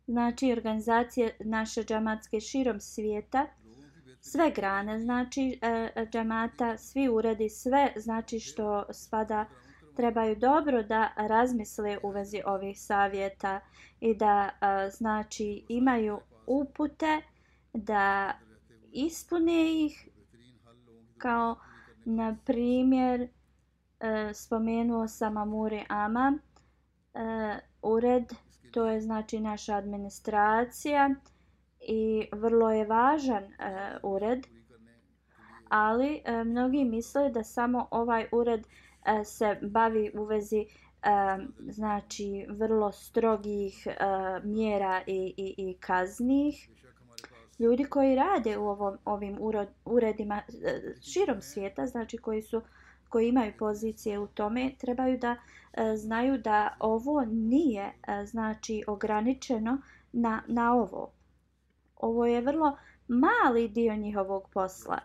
Znači 0.08 0.52
organizacije 0.52 1.38
naše 1.40 1.84
džamatske 1.84 2.40
širom 2.40 2.80
svijeta 2.80 3.48
sve 4.22 4.52
grane 4.52 5.00
znači 5.00 5.60
e, 5.62 6.06
džamata, 6.12 6.78
svi 6.78 7.10
uredi, 7.10 7.50
sve 7.50 7.94
znači 7.96 8.40
što 8.40 8.86
spada 8.94 9.46
trebaju 9.96 10.36
dobro 10.36 10.84
da 10.84 11.10
razmisle 11.16 11.98
u 12.04 12.10
vezi 12.10 12.42
ovih 12.46 12.82
savjeta 12.82 13.60
i 14.00 14.16
da 14.16 14.50
e, 14.50 14.90
znači 14.90 15.66
imaju 15.70 16.20
upute 16.48 17.22
da 17.74 18.34
ispune 18.92 19.86
ih 19.86 20.10
kao 21.18 21.56
na 22.10 22.38
primjer 22.46 23.22
e, 24.00 24.34
spomenuo 24.34 25.08
sam 25.08 25.38
Amure 25.38 25.86
Ama 25.90 26.38
e, 27.14 27.20
ured 27.82 28.34
to 28.72 28.86
je 28.88 29.02
znači 29.02 29.40
naša 29.40 29.76
administracija 29.76 31.10
i 31.80 32.28
vrlo 32.32 32.72
je 32.72 32.86
važan 32.86 33.44
e, 33.44 33.52
ured 34.04 34.48
ali 35.70 36.22
e, 36.26 36.44
mnogi 36.44 36.86
misle 36.86 37.30
da 37.30 37.44
samo 37.44 37.88
ovaj 37.92 38.28
ured 38.32 38.68
E, 39.06 39.24
se 39.26 39.58
bavi 39.62 40.12
u 40.14 40.24
vezi 40.24 40.60
e, 40.60 40.68
znači 41.70 42.46
vrlo 42.50 42.92
strogih 42.92 43.88
e, 43.88 43.96
mjera 44.44 45.02
i, 45.08 45.34
i, 45.38 45.56
i 45.58 45.78
kaznih. 45.80 46.70
Ljudi 47.60 47.84
koji 47.84 48.16
rade 48.16 48.58
u 48.58 48.68
ovom, 48.68 48.98
ovim 49.06 49.38
uredima 49.86 50.36
e, 50.36 50.82
širom 51.02 51.42
svijeta, 51.42 51.88
znači 51.88 52.18
koji 52.18 52.42
su 52.42 52.62
koji 53.10 53.28
imaju 53.28 53.54
pozicije 53.60 54.20
u 54.20 54.28
tome, 54.28 54.72
trebaju 54.80 55.18
da 55.18 55.36
e, 55.74 55.98
znaju 55.98 56.38
da 56.38 56.76
ovo 56.80 57.26
nije 57.26 57.84
e, 57.84 58.26
znači 58.26 58.84
ograničeno 58.88 59.82
na, 60.12 60.44
na 60.48 60.74
ovo. 60.74 61.12
Ovo 61.96 62.26
je 62.26 62.42
vrlo 62.42 62.78
mali 63.08 63.68
dio 63.68 63.96
njihovog 63.96 64.50
posla 64.54 65.00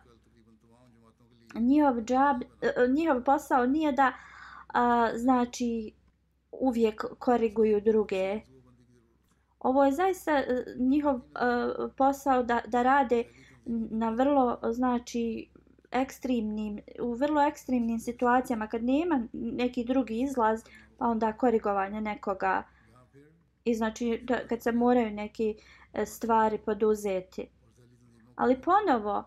njihov 1.60 2.00
džab, 2.04 2.42
e, 2.42 2.66
e, 2.66 2.88
njihov 2.88 3.22
posao 3.24 3.66
nije 3.66 3.92
da 3.92 4.12
a, 4.68 5.10
znači 5.16 5.92
uvijek 6.52 7.04
koriguju 7.18 7.80
druge. 7.80 8.40
Ovo 9.64 9.84
je 9.84 9.92
zaista 9.92 10.32
e, 10.32 10.64
njihov 10.78 11.14
uh, 11.14 11.22
posao 11.96 12.42
da, 12.42 12.60
da 12.66 12.82
rade 12.82 13.24
na 13.90 14.10
vrlo 14.10 14.58
znači 14.72 15.48
ekstremnim 15.90 16.80
u 17.00 17.14
vrlo 17.14 17.42
ekstremnim 17.42 17.98
situacijama. 17.98 18.66
Kad 18.66 18.84
nema 18.84 19.26
neki 19.32 19.84
drugi 19.84 20.20
izlaz 20.20 20.60
pa 20.98 21.06
onda 21.06 21.32
korigovanje 21.32 22.00
nekoga 22.00 22.62
i 23.64 23.74
znači 23.74 24.20
da, 24.22 24.38
kad 24.48 24.62
se 24.62 24.72
moraju 24.72 25.10
neki 25.10 25.56
e, 25.92 26.06
stvari 26.06 26.58
poduzeti. 26.58 27.48
Ali 28.36 28.60
ponovo 28.60 29.24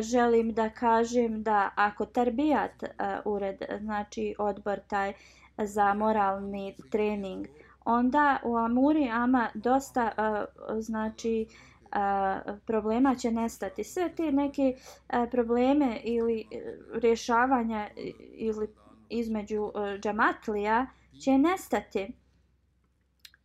želim 0.00 0.52
da 0.52 0.70
kažem 0.70 1.42
da 1.42 1.70
ako 1.76 2.06
Tarbijat 2.06 2.82
uh, 2.82 2.88
ured, 3.24 3.62
znači 3.80 4.34
odbor 4.38 4.80
taj 4.88 5.12
za 5.58 5.94
moralni 5.94 6.76
trening, 6.90 7.46
onda 7.84 8.38
u 8.44 8.56
Amuri 8.56 9.10
Ama 9.10 9.50
dosta 9.54 10.12
uh, 10.18 10.80
znači 10.80 11.46
uh, 11.82 12.56
problema 12.66 13.14
će 13.14 13.30
nestati. 13.30 13.84
Sve 13.84 14.14
te 14.16 14.32
neke 14.32 14.74
uh, 14.76 15.30
probleme 15.30 16.00
ili 16.04 16.46
rješavanja 16.94 17.88
ili 18.32 18.68
između 19.08 19.62
uh, 19.62 19.72
džamatlija 20.00 20.86
će 21.24 21.38
nestati. 21.38 22.12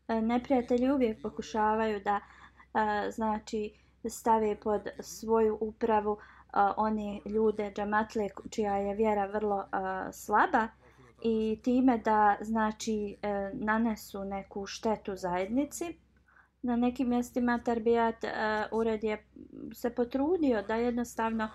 Uh, 0.08 0.16
neprijatelji 0.24 0.92
uvijek 0.92 1.22
pokušavaju 1.22 2.00
da 2.00 2.16
uh, 2.20 3.14
znači 3.14 3.74
stave 4.10 4.56
pod 4.60 4.88
svoju 5.00 5.58
upravu 5.62 6.12
uh, 6.12 6.20
one 6.78 7.20
ljude 7.26 7.72
džamatle 7.76 8.30
čija 8.50 8.78
je 8.78 8.96
vjera 8.96 9.26
vrlo 9.26 9.58
uh, 9.58 10.14
slaba 10.14 10.68
i 11.22 11.60
time 11.64 11.98
da 11.98 12.38
znači 12.42 13.18
e, 13.22 13.52
nanesu 13.54 14.26
neku 14.26 14.66
štetu 14.66 15.16
zajednici. 15.16 15.98
Na 16.62 16.76
nekim 16.76 17.10
mjestima 17.10 17.60
Tarbijat 17.66 18.24
e, 18.24 18.30
ured 18.72 19.04
je 19.04 19.26
se 19.74 19.96
potrudio 19.96 20.62
da 20.62 20.76
jednostavno 20.76 21.44
e, 21.44 21.50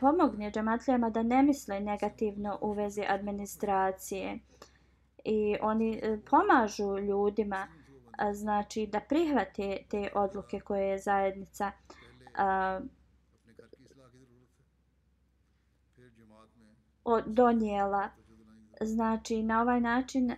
pomogne 0.00 0.50
džamatlijama 0.50 1.10
da 1.10 1.22
ne 1.22 1.42
misle 1.42 1.80
negativno 1.80 2.58
u 2.62 2.72
vezi 2.72 3.02
administracije. 3.08 4.38
I 5.24 5.56
oni 5.60 6.00
pomažu 6.30 6.98
ljudima 6.98 7.66
znači 8.32 8.86
da 8.86 9.00
prihvate 9.00 9.78
te 9.90 10.08
odluke 10.14 10.60
koje 10.60 10.88
je 10.88 10.98
zajednica 10.98 11.72
uh, 12.38 12.86
donijela. 17.26 18.08
Znači, 18.80 19.42
na 19.42 19.60
ovaj 19.60 19.80
način 19.80 20.32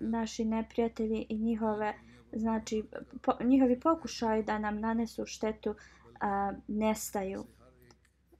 naši 0.00 0.44
neprijatelji 0.44 1.26
i 1.28 1.38
njihove, 1.38 1.94
znači, 2.32 2.84
po, 3.22 3.32
njihovi 3.44 3.80
pokušaj 3.80 4.42
da 4.42 4.58
nam 4.58 4.80
nanesu 4.80 5.26
štetu 5.26 5.74
a, 6.20 6.52
nestaju. 6.68 7.44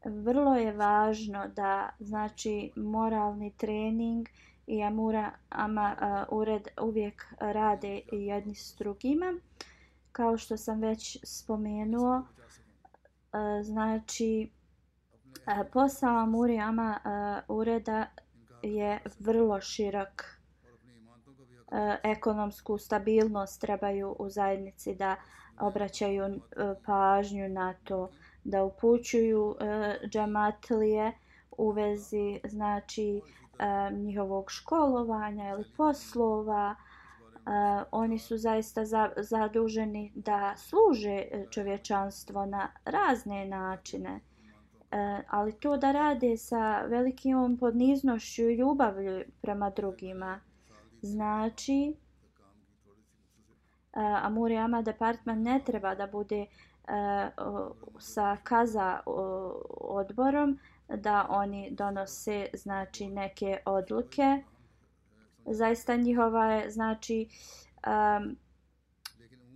Vrlo 0.05 0.55
je 0.57 0.73
važno 0.73 1.49
da, 1.57 1.91
znači, 1.99 2.73
moralni 2.77 3.53
trening 3.57 4.29
i 4.67 4.83
Amura 4.83 5.31
Ama 5.49 5.97
a, 6.01 6.25
ured 6.31 6.69
uvijek 6.83 7.35
rade 7.41 8.01
jedni 8.13 8.55
s 8.55 8.77
drugima. 8.79 9.35
Kao 10.13 10.39
što 10.39 10.57
sam 10.57 10.81
već 10.81 11.19
spomenuo, 11.25 12.23
a, 13.33 13.63
znači, 13.63 14.51
E, 15.47 15.65
posao 15.73 16.27
Murijama 16.27 17.01
uh, 17.05 17.13
e, 17.13 17.43
ureda 17.49 18.07
je 18.63 19.01
vrlo 19.19 19.61
širok. 19.61 20.41
E, 21.73 21.99
ekonomsku 22.03 22.79
stabilnost 22.79 23.61
trebaju 23.61 24.17
u 24.19 24.29
zajednici 24.29 24.95
da 24.95 25.17
obraćaju 25.61 26.25
e, 26.25 26.39
pažnju 26.87 27.49
na 27.49 27.75
to 27.85 28.11
da 28.45 28.65
upućuju 28.65 29.57
e, 29.61 29.99
džamatlije 30.09 31.13
u 31.51 31.71
vezi 31.71 32.41
znači 32.45 33.21
njihovog 33.93 34.51
školovanja 34.51 35.51
ili 35.51 35.65
poslova. 35.77 36.75
Oni 37.91 38.19
su 38.19 38.39
zaista 38.39 38.85
za, 38.85 39.11
zaduženi 39.17 40.13
da 40.15 40.55
služe 40.57 41.25
čovječanstvo 41.51 42.47
na 42.47 42.69
razne 42.85 43.47
načine. 43.47 44.21
E, 44.93 45.23
ali 45.29 45.53
to 45.53 45.77
da 45.77 45.93
rade 45.93 46.37
sa 46.37 46.83
velikim 46.83 47.57
podniznošću 47.61 48.43
i 48.43 48.55
ljubavlju 48.55 49.25
prema 49.41 49.71
drugima. 49.71 50.41
Znači, 51.03 51.97
eh, 53.93 54.01
e, 54.01 54.19
Amur 54.23 54.53
Ama 54.53 54.83
departman 54.83 55.43
ne 55.43 55.61
treba 55.67 55.95
da 55.95 56.07
bude 56.07 56.41
e, 56.41 56.47
sa 57.99 58.37
kaza 58.45 59.01
odborom 59.81 60.59
da 60.97 61.27
oni 61.29 61.71
donose 61.71 62.47
znači 62.55 63.09
neke 63.09 63.59
odluke. 63.65 64.43
Zaista 65.47 65.97
njihova 65.97 66.45
je 66.47 66.71
znači 66.71 67.29
um, 67.87 68.37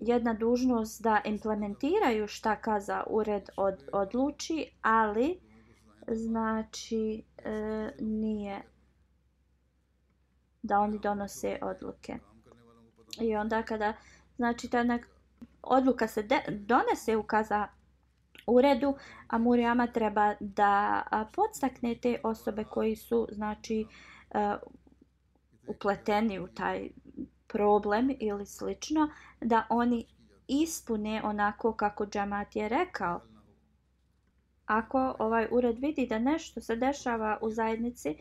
jedna 0.00 0.35
dužnost 0.35 1.02
da 1.02 1.20
implementiraju 1.24 2.26
šta 2.26 2.57
kaza 2.57 3.04
ured 3.07 3.48
od, 3.57 3.88
odluči, 3.92 4.70
ali 4.83 5.40
znači 6.09 7.22
e, 7.38 7.90
nije 8.00 8.62
da 10.62 10.78
oni 10.78 10.98
donose 10.98 11.59
odluke. 11.62 12.18
I 13.20 13.36
onda 13.36 13.62
kada 13.62 13.92
znači 14.36 14.70
ta 14.70 14.82
nek, 14.82 15.07
odluka 15.62 16.09
se 16.09 16.22
de, 16.22 16.40
donese 16.49 17.16
u 17.16 17.22
kaza 17.22 17.68
uredu, 18.47 18.95
a 19.28 19.38
Murijama 19.38 19.86
treba 19.86 20.34
da 20.40 21.03
podstakne 21.32 21.95
te 21.95 22.20
osobe 22.22 22.64
koji 22.64 22.97
su 22.97 23.28
znači 23.32 23.86
e, 24.30 24.55
upleteni 25.66 26.38
u 26.38 26.49
taj 26.49 26.90
problem 27.55 28.16
ili 28.20 28.46
slično, 28.46 29.09
da 29.40 29.66
oni 29.68 30.07
ispune 30.48 31.20
onako 31.24 31.72
kako 31.72 32.07
džamat 32.07 32.57
je 32.57 32.68
rekao. 32.68 33.20
Ako 34.66 35.14
ovaj 35.18 35.48
ured 35.50 35.78
vidi 35.78 36.07
da 36.07 36.18
nešto 36.18 36.61
se 36.61 36.76
dešava 36.76 37.38
u 37.42 37.50
zajednici 37.50 38.16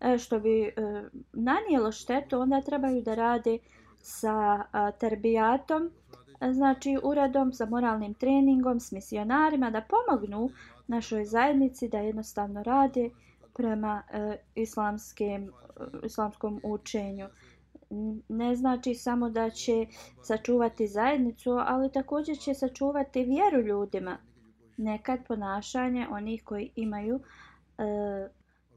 e, 0.00 0.18
što 0.18 0.40
bi 0.40 0.62
e, 0.62 0.72
nanijelo 1.32 1.92
štetu, 1.92 2.40
onda 2.40 2.60
trebaju 2.60 3.02
da 3.02 3.14
rade 3.14 3.58
sa 4.02 4.64
e, 4.64 4.98
terbijatom, 4.98 5.90
znači 6.52 6.98
uredom, 7.02 7.52
sa 7.52 7.66
moralnim 7.66 8.14
treningom, 8.14 8.80
s 8.80 8.92
misionarima, 8.92 9.70
da 9.70 9.84
pomognu 9.88 10.50
našoj 10.86 11.24
zajednici 11.24 11.88
da 11.88 11.98
jednostavno 11.98 12.62
rade 12.62 13.10
prema 13.54 14.02
islamskim, 14.54 15.52
islamskom 16.04 16.60
učenju 16.62 17.28
ne 18.28 18.56
znači 18.56 18.94
samo 18.94 19.30
da 19.30 19.50
će 19.50 19.86
sačuvati 20.22 20.86
zajednicu, 20.86 21.50
ali 21.50 21.92
također 21.92 22.38
će 22.38 22.54
sačuvati 22.54 23.24
vjeru 23.24 23.60
ljudima. 23.60 24.16
Nekad 24.76 25.18
ponašanje 25.28 26.06
onih 26.10 26.44
koji 26.44 26.70
imaju 26.76 27.20
e, 27.78 27.82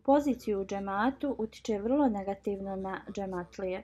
poziciju 0.04 0.62
u 0.62 0.66
džematu 0.66 1.36
utiče 1.38 1.80
vrlo 1.80 2.10
negativno 2.10 2.76
na 2.76 3.02
džematlije. 3.12 3.84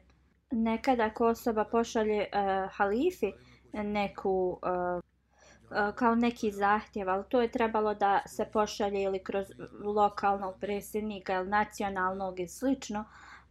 Nekad 0.52 1.00
ako 1.00 1.28
osoba 1.28 1.66
pošalje 1.66 2.22
e, 2.22 2.28
halifi 2.72 3.32
neku 3.74 4.60
e, 4.64 4.70
e 4.70 5.92
kao 5.96 6.16
neki 6.16 6.52
zahtjev, 6.52 7.10
ali 7.10 7.24
to 7.30 7.42
je 7.42 7.52
trebalo 7.52 7.94
da 7.94 8.22
se 8.28 8.46
pošalje 8.54 9.04
ili 9.04 9.24
kroz 9.24 9.48
lokalnog 9.84 10.56
predsjednika 10.60 11.34
ili 11.34 11.50
nacionalnog 11.50 12.40
i 12.40 12.48
slično, 12.48 13.06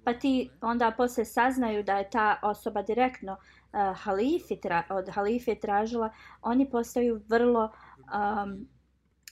pa 0.07 0.15
ti 0.15 0.51
onda 0.61 0.91
posle 0.97 1.25
saznaju 1.25 1.83
da 1.83 1.99
je 1.99 2.11
ta 2.11 2.39
osoba 2.43 2.83
direktno 2.83 3.33
uh, 3.33 3.97
halifi 3.97 4.57
tra, 4.61 4.83
od 4.91 5.09
halife 5.09 5.55
tražila, 5.55 6.11
oni 6.43 6.71
postaju 6.71 7.21
vrlo 7.29 7.65
um, 7.65 8.69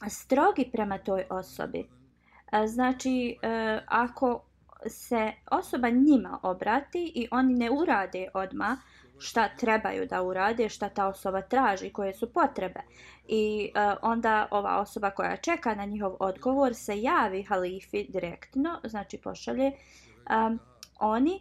strogi 0.08 0.70
prema 0.72 0.98
toj 0.98 1.24
osobi. 1.30 1.78
Uh, 1.80 2.66
znači, 2.66 3.36
uh, 3.42 3.82
ako 3.86 4.44
se 4.86 5.32
osoba 5.50 5.88
njima 5.88 6.38
obrati 6.42 7.12
i 7.14 7.28
oni 7.30 7.54
ne 7.54 7.70
urade 7.70 8.28
odma 8.34 8.76
šta 9.18 9.48
trebaju 9.56 10.06
da 10.06 10.22
urade, 10.22 10.68
šta 10.68 10.88
ta 10.88 11.06
osoba 11.06 11.42
traži, 11.42 11.90
koje 11.90 12.14
su 12.14 12.32
potrebe. 12.32 12.80
I 13.28 13.70
uh, 13.76 13.96
onda 14.02 14.48
ova 14.50 14.80
osoba 14.80 15.10
koja 15.10 15.36
čeka 15.36 15.74
na 15.74 15.84
njihov 15.84 16.16
odgovor 16.20 16.74
se 16.74 17.00
javi 17.00 17.42
halifi 17.42 18.06
direktno, 18.08 18.80
znači 18.84 19.18
pošalje 19.18 19.66
uh, 19.66 20.03
um, 20.30 20.58
oni 21.00 21.40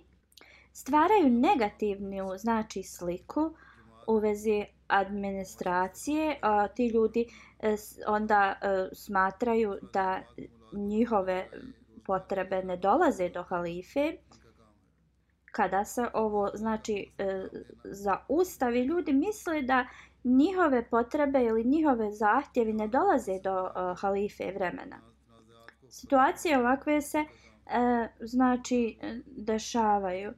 stvaraju 0.73 1.29
negativnu 1.29 2.37
znači 2.37 2.83
sliku 2.83 3.55
u 4.07 4.17
vezi 4.17 4.65
administracije 4.87 6.39
a 6.41 6.67
ti 6.67 6.87
ljudi 6.87 7.25
e, 7.59 7.75
onda 8.07 8.55
e, 8.61 8.89
smatraju 8.95 9.77
da 9.93 10.21
njihove 10.73 11.47
potrebe 12.05 12.63
ne 12.63 12.77
dolaze 12.77 13.29
do 13.29 13.43
halife. 13.43 14.13
Kada 15.51 15.85
se 15.85 16.07
ovo 16.13 16.51
znači 16.53 17.11
e, 17.17 17.47
ljudi 18.87 19.13
misle 19.13 19.61
da 19.61 19.87
njihove 20.23 20.89
potrebe 20.89 21.43
ili 21.43 21.63
njihove 21.63 22.11
zahtjevi 22.11 22.73
ne 22.73 22.87
dolaze 22.87 23.39
do 23.39 23.67
e, 23.67 23.95
halife 23.97 24.51
vremena. 24.51 25.01
Situacije 25.89 26.59
ovakve 26.59 27.01
se 27.01 27.25
e, 27.67 28.07
znači 28.19 28.97
e, 29.01 29.19
dešavaju. 29.25 30.33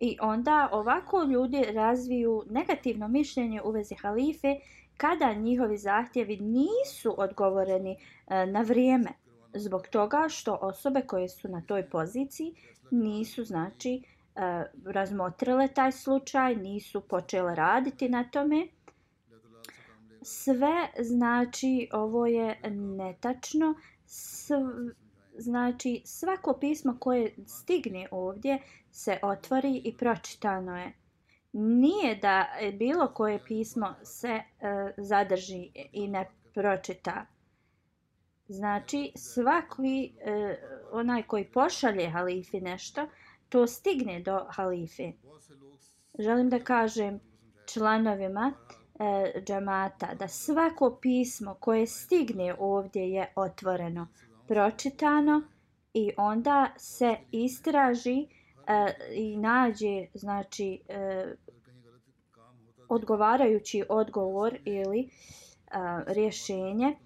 I 0.00 0.16
onda 0.20 0.68
ovako 0.72 1.22
ljudi 1.22 1.64
razviju 1.64 2.44
negativno 2.50 3.08
mišljenje 3.08 3.62
u 3.62 3.70
vezi 3.70 3.94
halife 3.94 4.56
kada 4.96 5.34
njihovi 5.34 5.78
zahtjevi 5.78 6.36
nisu 6.36 7.14
odgovoreni 7.18 7.96
e, 8.26 8.46
na 8.46 8.60
vrijeme. 8.62 9.10
Zbog 9.54 9.86
toga 9.86 10.26
što 10.28 10.58
osobe 10.62 11.00
koje 11.00 11.28
su 11.28 11.48
na 11.48 11.62
toj 11.66 11.90
poziciji 11.90 12.54
nisu 12.90 13.44
znači 13.44 14.02
e, 14.36 14.64
razmotrile 14.84 15.68
taj 15.68 15.92
slučaj, 15.92 16.56
nisu 16.56 17.00
počele 17.00 17.54
raditi 17.54 18.08
na 18.08 18.24
tome. 18.24 18.66
Sve 20.22 20.88
znači 21.00 21.88
ovo 21.92 22.26
je 22.26 22.60
netačno. 22.70 23.74
Sve, 24.06 24.56
znači 25.38 26.02
svako 26.04 26.58
pismo 26.60 26.96
koje 27.00 27.34
stigne 27.46 28.08
ovdje 28.10 28.58
se 28.90 29.18
otvori 29.22 29.82
i 29.84 29.96
pročitano 29.96 30.78
je. 30.78 30.92
Nije 31.52 32.16
da 32.16 32.46
bilo 32.78 33.08
koje 33.08 33.44
pismo 33.44 33.94
se 34.04 34.28
e, 34.28 34.42
zadrži 34.96 35.70
i 35.92 36.08
ne 36.08 36.28
pročita. 36.54 37.26
Znači 38.48 39.12
svaki 39.16 40.12
e, 40.20 40.56
onaj 40.92 41.22
koji 41.22 41.44
pošalje 41.44 42.10
halifi 42.10 42.60
nešto, 42.60 43.08
to 43.48 43.66
stigne 43.66 44.20
do 44.20 44.46
halife. 44.50 45.12
Želim 46.18 46.50
da 46.50 46.58
kažem 46.58 47.20
članovima 47.66 48.52
e, 48.52 49.40
džamata 49.46 50.14
da 50.14 50.28
svako 50.28 50.98
pismo 51.02 51.54
koje 51.60 51.86
stigne 51.86 52.54
ovdje 52.58 53.10
je 53.10 53.32
otvoreno 53.36 54.08
pročitano 54.52 55.42
i 55.94 56.12
onda 56.16 56.70
se 56.76 57.16
istraži 57.30 58.26
e, 58.66 58.94
i 59.14 59.36
nađe 59.36 60.06
znači 60.14 60.80
e, 60.88 61.34
odgovarajući 62.88 63.84
odgovor 63.88 64.58
ili 64.64 65.00
e, 65.00 65.08
rješenje. 66.06 66.96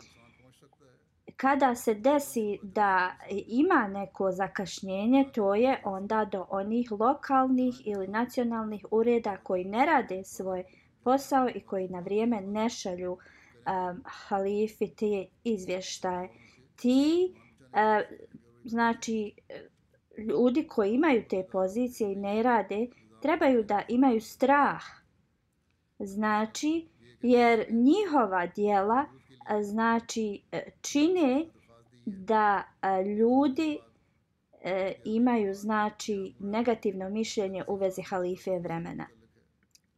Kada 1.37 1.75
se 1.75 1.95
desi 1.95 2.59
da 2.63 3.13
ima 3.47 3.89
neko 3.89 4.33
zakašnjenje 4.33 5.25
to 5.35 5.55
je 5.55 5.81
onda 5.85 6.25
do 6.25 6.47
onih 6.51 6.93
lokalnih 6.93 7.75
ili 7.87 8.09
nacionalnih 8.09 8.85
ureda 8.91 9.37
koji 9.37 9.65
ne 9.65 9.87
rade 9.87 10.25
svoj 10.25 10.65
posao 11.05 11.49
i 11.55 11.61
koji 11.61 11.89
na 11.89 12.01
vrijeme 12.01 12.41
ne 12.41 12.69
šalju 12.69 13.13
um, 13.13 14.03
halifi 14.05 14.89
te 14.89 15.27
izvještaje 15.45 16.29
ti 16.77 17.35
e, 17.72 18.05
znači 18.64 19.33
ljudi 20.18 20.66
koji 20.68 20.93
imaju 20.93 21.24
te 21.29 21.47
pozicije 21.53 22.12
i 22.12 22.16
ne 22.16 22.43
rade 22.43 22.87
trebaju 23.22 23.62
da 23.62 23.83
imaju 23.89 24.20
strah. 24.20 24.83
Znači 25.99 26.89
jer 27.22 27.66
njihova 27.70 28.47
dijela 28.47 29.05
e, 29.05 29.62
znači 29.62 30.43
e, 30.53 30.70
čine 30.81 31.47
da 32.07 32.62
e, 32.83 33.05
ljudi 33.05 33.79
e, 34.62 34.93
imaju 35.05 35.55
znači 35.55 36.35
negativno 36.39 37.11
mišljenje 37.11 37.64
u 37.68 37.74
vezi 37.74 38.03
halife 38.03 38.59
vremena. 38.59 39.07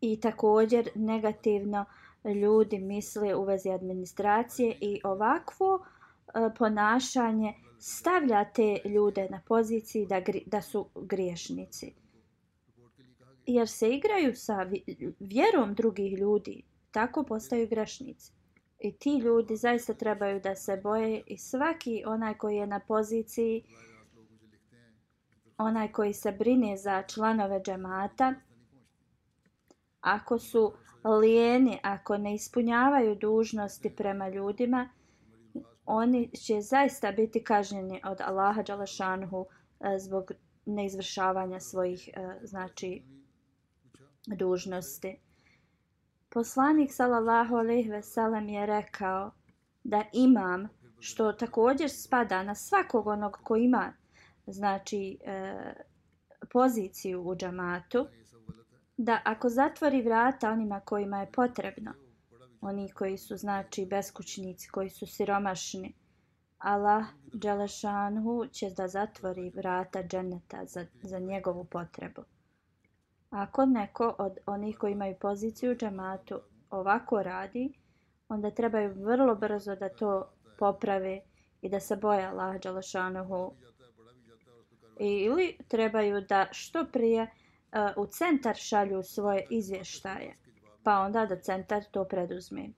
I 0.00 0.20
također 0.20 0.88
negativno 0.94 1.84
ljudi 2.24 2.78
misle 2.78 3.34
u 3.34 3.44
vezi 3.44 3.70
administracije 3.70 4.76
i 4.80 5.00
ovakvo 5.04 5.74
uh, 5.74 5.97
E, 6.34 6.54
ponašanje 6.58 7.54
stavlja 7.78 8.44
te 8.54 8.80
ljude 8.84 9.28
na 9.30 9.40
poziciji 9.46 10.06
da, 10.06 10.22
da 10.46 10.62
su 10.62 10.88
griješnici. 10.94 11.94
Jer 13.46 13.68
se 13.68 13.90
igraju 13.90 14.34
sa 14.34 14.66
vjerom 15.20 15.74
drugih 15.74 16.18
ljudi, 16.18 16.62
tako 16.90 17.22
postaju 17.22 17.68
grešnici. 17.68 18.32
I 18.78 18.92
ti 18.92 19.18
ljudi 19.18 19.56
zaista 19.56 19.94
trebaju 19.94 20.40
da 20.40 20.54
se 20.54 20.76
boje 20.76 21.22
i 21.26 21.38
svaki 21.38 22.02
onaj 22.06 22.34
koji 22.34 22.56
je 22.56 22.66
na 22.66 22.80
poziciji, 22.80 23.62
onaj 25.58 25.92
koji 25.92 26.12
se 26.12 26.32
brine 26.32 26.76
za 26.76 27.02
članove 27.02 27.62
džemata, 27.62 28.34
ako 30.00 30.38
su 30.38 30.72
lijeni, 31.20 31.78
ako 31.82 32.18
ne 32.18 32.34
ispunjavaju 32.34 33.14
dužnosti 33.14 33.90
prema 33.96 34.28
ljudima, 34.28 34.88
oni 35.88 36.30
će 36.36 36.60
zaista 36.60 37.12
biti 37.12 37.44
kažnjeni 37.44 38.00
od 38.04 38.20
Allaha 38.20 38.62
Đalašanhu 38.62 39.46
e, 39.80 39.98
zbog 39.98 40.32
neizvršavanja 40.66 41.60
svojih 41.60 42.08
e, 42.08 42.38
znači 42.42 43.02
dužnosti. 44.26 45.20
Poslanik 46.28 46.92
sallallahu 46.92 47.54
alejhi 47.54 47.90
ve 47.90 48.02
sellem 48.02 48.48
je 48.48 48.66
rekao 48.66 49.30
da 49.84 50.04
imam 50.12 50.68
što 51.00 51.32
također 51.32 51.90
spada 51.90 52.42
na 52.42 52.54
svakog 52.54 53.06
onog 53.06 53.38
ko 53.44 53.56
ima 53.56 53.92
znači 54.46 55.18
e, 55.24 55.54
poziciju 56.52 57.22
u 57.22 57.36
džamatu 57.36 58.06
da 58.96 59.20
ako 59.24 59.48
zatvori 59.48 60.02
vrata 60.02 60.50
onima 60.50 60.80
kojima 60.80 61.20
je 61.20 61.32
potrebno 61.32 62.07
oni 62.60 62.92
koji 62.92 63.18
su 63.18 63.36
znači 63.36 63.86
beskućnici, 63.86 64.68
koji 64.68 64.90
su 64.90 65.06
siromašni. 65.06 65.94
Allah 66.58 67.04
Đelešanhu 67.32 68.46
će 68.46 68.70
da 68.70 68.88
zatvori 68.88 69.50
vrata 69.50 70.02
dženeta 70.02 70.64
za, 70.64 70.86
za 71.02 71.18
njegovu 71.18 71.64
potrebu. 71.64 72.22
Ako 73.30 73.66
neko 73.66 74.14
od 74.18 74.38
onih 74.46 74.78
koji 74.78 74.92
imaju 74.92 75.16
poziciju 75.20 75.72
u 75.72 75.74
džamatu 75.74 76.40
ovako 76.70 77.22
radi, 77.22 77.72
onda 78.28 78.50
trebaju 78.50 78.94
vrlo 78.94 79.34
brzo 79.34 79.76
da 79.76 79.88
to 79.88 80.32
poprave 80.58 81.20
i 81.62 81.68
da 81.68 81.80
se 81.80 81.96
boje 81.96 82.26
Allah 82.26 82.60
Đelešanhu 82.60 83.52
ili 85.00 85.58
trebaju 85.68 86.20
da 86.20 86.46
što 86.52 86.84
prije 86.92 87.22
uh, 87.22 88.04
u 88.04 88.06
centar 88.06 88.56
šalju 88.56 89.02
svoje 89.02 89.46
izvještaje 89.50 90.47
pa 90.88 91.00
onda 91.00 91.26
da 91.26 91.36
centar 91.36 91.84
to 91.84 92.04
preduzme 92.04 92.68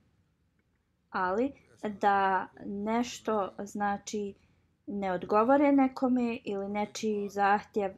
ali 1.09 1.53
da 1.83 2.47
nešto 2.65 3.53
znači 3.63 4.33
ne 4.87 5.11
odgovore 5.11 5.71
nekome 5.71 6.37
ili 6.43 6.69
nečiji 6.69 7.29
zahtjev 7.29 7.91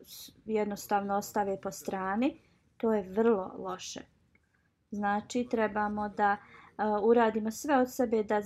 jednostavno 0.45 1.15
ostave 1.15 1.61
po 1.61 1.71
strani, 1.71 2.41
to 2.77 2.93
je 2.93 3.09
vrlo 3.09 3.55
loše. 3.57 4.01
Znači, 4.91 5.47
trebamo 5.51 6.09
da 6.09 6.37
uh, 6.37 6.83
uradimo 7.03 7.51
sve 7.51 7.77
od 7.77 7.91
sebe 7.91 8.23
da 8.23 8.41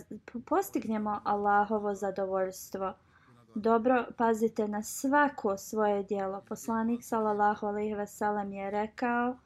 postignemo 0.46 1.22
Allahovo 1.24 1.94
zadovoljstvo. 1.96 2.94
Dobro, 3.56 4.06
pazite 4.18 4.68
na 4.68 4.84
svako 4.84 5.58
svoje 5.58 6.04
dijelo. 6.04 6.42
Poslanik 6.50 7.04
sallallahu 7.04 7.68
alejhi 7.68 7.94
ve 7.94 8.08
sellem 8.08 8.54
je 8.54 8.72
rekao 8.72 9.38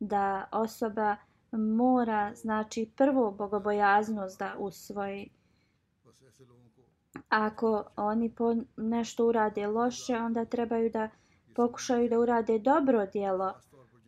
da 0.00 0.48
osoba 0.52 1.16
mora 1.52 2.34
znači 2.34 2.90
prvo 2.96 3.30
bogobojaznost 3.30 4.38
da 4.38 4.54
usvoji 4.58 5.30
ako 7.28 7.84
oni 7.96 8.34
po 8.34 8.56
nešto 8.76 9.26
urade 9.26 9.66
loše, 9.66 10.16
onda 10.16 10.44
trebaju 10.44 10.90
da 10.90 11.08
pokušaju 11.54 12.08
da 12.08 12.18
urade 12.18 12.58
dobro 12.58 13.06
djelo. 13.06 13.52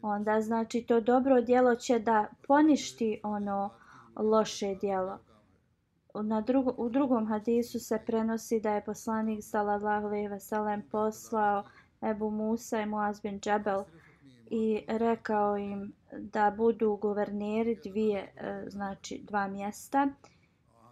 Onda 0.03 0.41
znači 0.41 0.85
to 0.89 1.01
dobro 1.01 1.41
djelo 1.41 1.75
će 1.75 1.99
da 1.99 2.27
poništi 2.47 3.21
ono 3.23 3.71
loše 4.17 4.75
djelo. 4.75 5.19
Na 6.15 6.41
drugo, 6.41 6.75
u 6.77 6.89
drugom 6.89 7.27
hadisu 7.27 7.81
se 7.81 7.99
prenosi 8.07 8.61
da 8.61 8.75
je 8.75 8.85
poslanik 8.85 9.39
sallallahu 9.43 10.07
alejhi 10.07 10.29
ve 10.29 10.41
sellem 10.41 10.83
poslao 10.91 11.65
Ebu 12.03 12.31
Musa 12.31 12.81
i 12.81 12.87
Muaz 12.87 13.21
bin 13.21 13.41
Džebel 13.41 13.85
i 14.51 14.85
rekao 14.89 15.57
im 15.57 15.93
da 16.13 16.55
budu 16.57 16.97
guverneri 16.97 17.79
dvije 17.85 18.19
e, 18.37 18.65
znači 18.69 19.21
dva 19.23 19.49
mjesta 19.49 20.09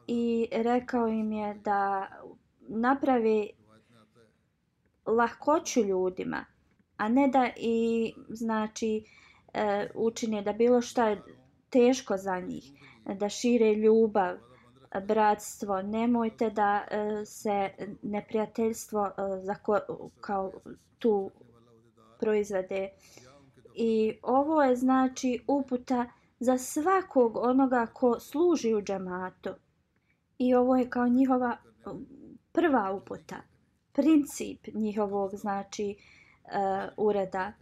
i 0.06 0.48
rekao 0.52 1.08
im 1.08 1.32
je 1.32 1.54
da 1.54 2.08
napravi 2.60 3.50
lahkoću 5.06 5.80
ljudima, 5.80 6.44
a 6.96 7.08
ne 7.08 7.28
da 7.28 7.50
i 7.56 8.12
znači 8.28 9.04
e, 9.54 9.88
učine 9.94 10.42
da 10.42 10.52
bilo 10.52 10.80
šta 10.80 11.08
je 11.08 11.22
teško 11.70 12.16
za 12.16 12.40
njih, 12.40 12.72
da 13.14 13.28
šire 13.28 13.74
ljubav, 13.74 14.36
bratstvo, 15.06 15.82
nemojte 15.82 16.50
da 16.50 16.84
e, 16.90 17.24
se 17.24 17.70
neprijateljstvo 18.02 19.10
za 19.42 19.54
ko, 19.54 19.78
kao 20.20 20.52
tu 20.98 21.30
proizvede. 22.20 22.88
I 23.80 24.18
ovo 24.22 24.62
je 24.62 24.76
znači 24.76 25.44
uputa 25.48 26.06
za 26.40 26.58
svakog 26.58 27.36
onoga 27.36 27.86
ko 27.86 28.20
služi 28.20 28.74
u 28.74 28.82
džamatu. 28.82 29.50
I 30.38 30.54
ovo 30.54 30.76
je 30.76 30.90
kao 30.90 31.08
njihova 31.08 31.56
e, 31.56 31.90
prva 32.52 32.92
uputa, 32.92 33.36
princip 33.92 34.66
njihovog 34.74 35.36
znači 35.36 35.96
uh, 36.44 36.88
ureda. 36.96 37.52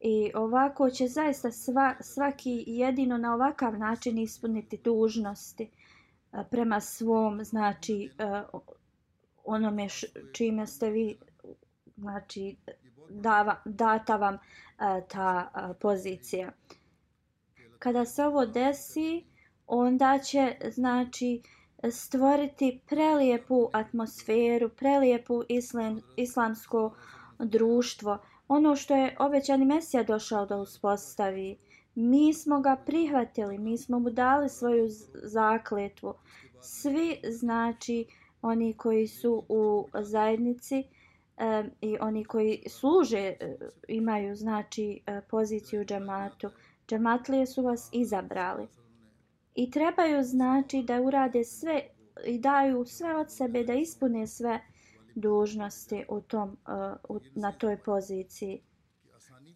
I 0.00 0.32
ovako 0.34 0.90
će 0.90 1.06
zaista 1.06 1.50
sva, 1.50 1.94
svaki 2.00 2.64
jedino 2.66 3.18
na 3.18 3.34
ovakav 3.34 3.78
način 3.78 4.18
ispuniti 4.18 4.80
dužnosti 4.84 5.70
uh, 6.32 6.40
prema 6.50 6.80
svom 6.80 7.44
znači 7.44 8.10
uh, 8.52 8.60
onome 9.44 9.88
š, 9.88 10.06
čime 10.32 10.66
ste 10.66 10.90
vi 10.90 11.18
znači 11.96 12.56
dava, 13.10 13.56
data 13.64 14.16
vam 14.16 14.34
uh, 14.34 14.40
ta 15.08 15.50
uh, 15.54 15.76
pozicija. 15.80 16.52
Kada 17.78 18.04
se 18.04 18.24
ovo 18.24 18.46
desi, 18.46 19.24
onda 19.66 20.18
će 20.18 20.56
znači 20.70 21.42
stvoriti 21.90 22.80
prelijepu 22.86 23.68
atmosferu, 23.72 24.68
prelijepu 24.68 25.42
islam, 25.48 26.00
islamsko 26.16 26.94
društvo. 27.38 28.18
Ono 28.48 28.76
što 28.76 28.96
je 28.96 29.16
obećani 29.18 29.64
Mesija 29.64 30.02
došao 30.02 30.46
da 30.46 30.56
uspostavi. 30.56 31.56
Mi 31.94 32.34
smo 32.34 32.60
ga 32.60 32.76
prihvatili, 32.86 33.58
mi 33.58 33.78
smo 33.78 33.98
mu 33.98 34.10
dali 34.10 34.48
svoju 34.48 34.88
zakletvu. 35.22 36.14
Svi 36.60 37.20
znači 37.30 38.06
oni 38.42 38.74
koji 38.74 39.06
su 39.06 39.44
u 39.48 39.88
zajednici 39.94 40.84
e, 41.40 41.64
i 41.80 41.96
oni 42.00 42.24
koji 42.24 42.62
služe 42.68 43.18
e, 43.18 43.56
imaju 43.88 44.36
znači 44.36 45.02
e, 45.06 45.20
poziciju 45.30 45.84
džamatu. 45.84 46.50
Džamatlije 46.88 47.46
su 47.46 47.62
vas 47.62 47.88
izabrali 47.92 48.68
i 49.54 49.70
trebaju 49.70 50.22
znači 50.22 50.82
da 50.82 51.00
urade 51.02 51.44
sve 51.44 51.82
i 52.26 52.38
daju 52.38 52.84
sve 52.84 53.16
od 53.16 53.32
sebe 53.32 53.64
da 53.64 53.74
ispune 53.74 54.26
sve 54.26 54.60
dužnosti 55.14 56.04
u 56.08 56.20
tom, 56.20 56.48
uh, 57.08 57.16
u, 57.16 57.20
na 57.34 57.52
toj 57.52 57.76
poziciji. 57.76 58.62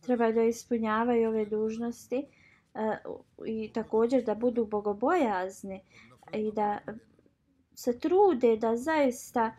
Treba 0.00 0.32
da 0.32 0.42
ispunjavaju 0.42 1.28
ove 1.28 1.44
dužnosti 1.46 2.26
uh, 2.74 3.16
i 3.46 3.72
također 3.72 4.24
da 4.24 4.34
budu 4.34 4.66
bogobojazni 4.66 5.80
i 6.32 6.52
da 6.52 6.78
se 7.74 7.98
trude 7.98 8.56
da 8.56 8.76
zaista 8.76 9.56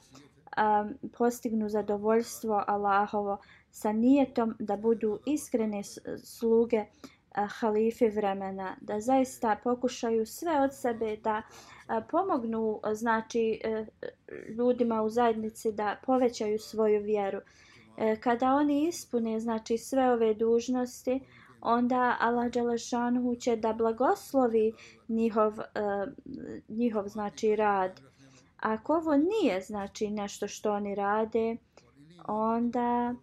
um, 0.57 1.11
postignu 1.17 1.69
zadovoljstvo 1.69 2.63
Allahovo 2.67 3.37
sa 3.71 3.91
nijetom 3.91 4.55
da 4.59 4.77
budu 4.77 5.19
iskrene 5.25 5.81
sluge 6.23 6.79
uh, 6.79 6.85
halife 7.59 8.09
vremena, 8.09 8.75
da 8.81 8.99
zaista 8.99 9.57
pokušaju 9.63 10.25
sve 10.25 10.61
od 10.61 10.75
sebe 10.75 11.17
da 11.17 11.41
pomognu 12.11 12.79
znači 12.93 13.61
uh, 13.65 13.87
ljudima 14.57 15.01
u 15.01 15.09
zajednici 15.09 15.71
da 15.71 15.95
povećaju 16.05 16.59
svoju 16.59 17.03
vjeru. 17.03 17.37
Uh, 17.37 18.19
kada 18.19 18.53
oni 18.53 18.87
ispune 18.87 19.39
znači 19.39 19.77
sve 19.77 20.11
ove 20.11 20.33
dužnosti, 20.33 21.19
onda 21.61 22.17
Allah 22.19 22.51
Đelešanu 22.51 23.35
će 23.35 23.55
da 23.55 23.73
blagoslovi 23.73 24.73
njihov, 25.07 25.53
uh, 25.59 26.13
njihov 26.69 27.07
znači 27.07 27.55
rad. 27.55 28.01
Ako 28.65 28.95
ovo 28.95 29.17
nije 29.17 29.61
znači 29.61 30.09
nešto 30.09 30.47
što 30.47 30.73
oni 30.73 30.95
rade, 30.95 31.57
onda 32.27 33.15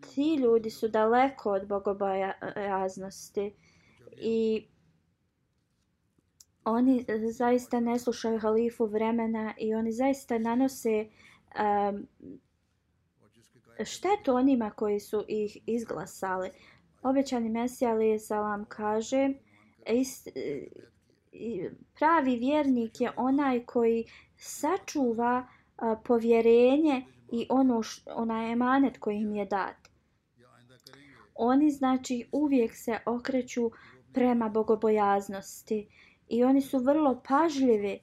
ti 0.00 0.34
ljudi 0.34 0.70
su 0.70 0.88
daleko 0.88 1.52
od 1.52 1.68
bogobojaznosti 1.68 3.54
i 4.12 4.66
oni 6.64 7.04
zaista 7.32 7.80
ne 7.80 7.98
slušaju 7.98 8.38
halifu 8.38 8.86
vremena 8.86 9.54
i 9.58 9.74
oni 9.74 9.92
zaista 9.92 10.38
nanose 10.38 11.06
um, 11.88 12.06
štetu 13.84 14.34
onima 14.34 14.70
koji 14.70 15.00
su 15.00 15.24
ih 15.28 15.58
izglasali. 15.66 16.50
Obećani 17.02 17.48
Mesija 17.48 17.90
Ali 17.90 18.18
Salam 18.18 18.64
kaže 18.64 19.28
ist, 19.86 20.28
pravi 21.98 22.36
vjernik 22.36 23.00
je 23.00 23.12
onaj 23.16 23.64
koji 23.64 24.04
sačuva 24.36 25.46
povjerenje 26.04 27.02
i 27.32 27.46
ono 27.50 27.82
š, 27.82 28.02
onaj 28.14 28.52
emanet 28.52 28.98
koji 28.98 29.16
im 29.16 29.34
je 29.34 29.44
dat 29.44 29.86
oni 31.38 31.70
znači 31.70 32.28
uvijek 32.32 32.74
se 32.74 32.98
okreću 33.06 33.70
prema 34.12 34.48
bogobojaznosti 34.48 35.88
i 36.28 36.44
oni 36.44 36.60
su 36.60 36.78
vrlo 36.78 37.22
pažljivi 37.28 37.98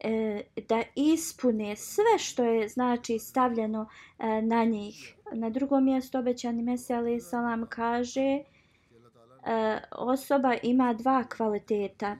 e, 0.00 0.42
da 0.68 0.82
ispune 0.94 1.76
sve 1.76 2.18
što 2.18 2.44
je 2.44 2.68
znači 2.68 3.18
stavljeno 3.18 3.88
e, 4.18 4.42
na 4.42 4.64
njih. 4.64 5.16
Na 5.32 5.50
drugom 5.50 5.84
mjestu 5.84 6.18
obećani 6.18 6.62
Mesija 6.62 7.20
Salam 7.20 7.66
kaže 7.68 8.20
e, 8.20 8.42
osoba 9.92 10.54
ima 10.62 10.94
dva 10.94 11.24
kvaliteta 11.24 12.16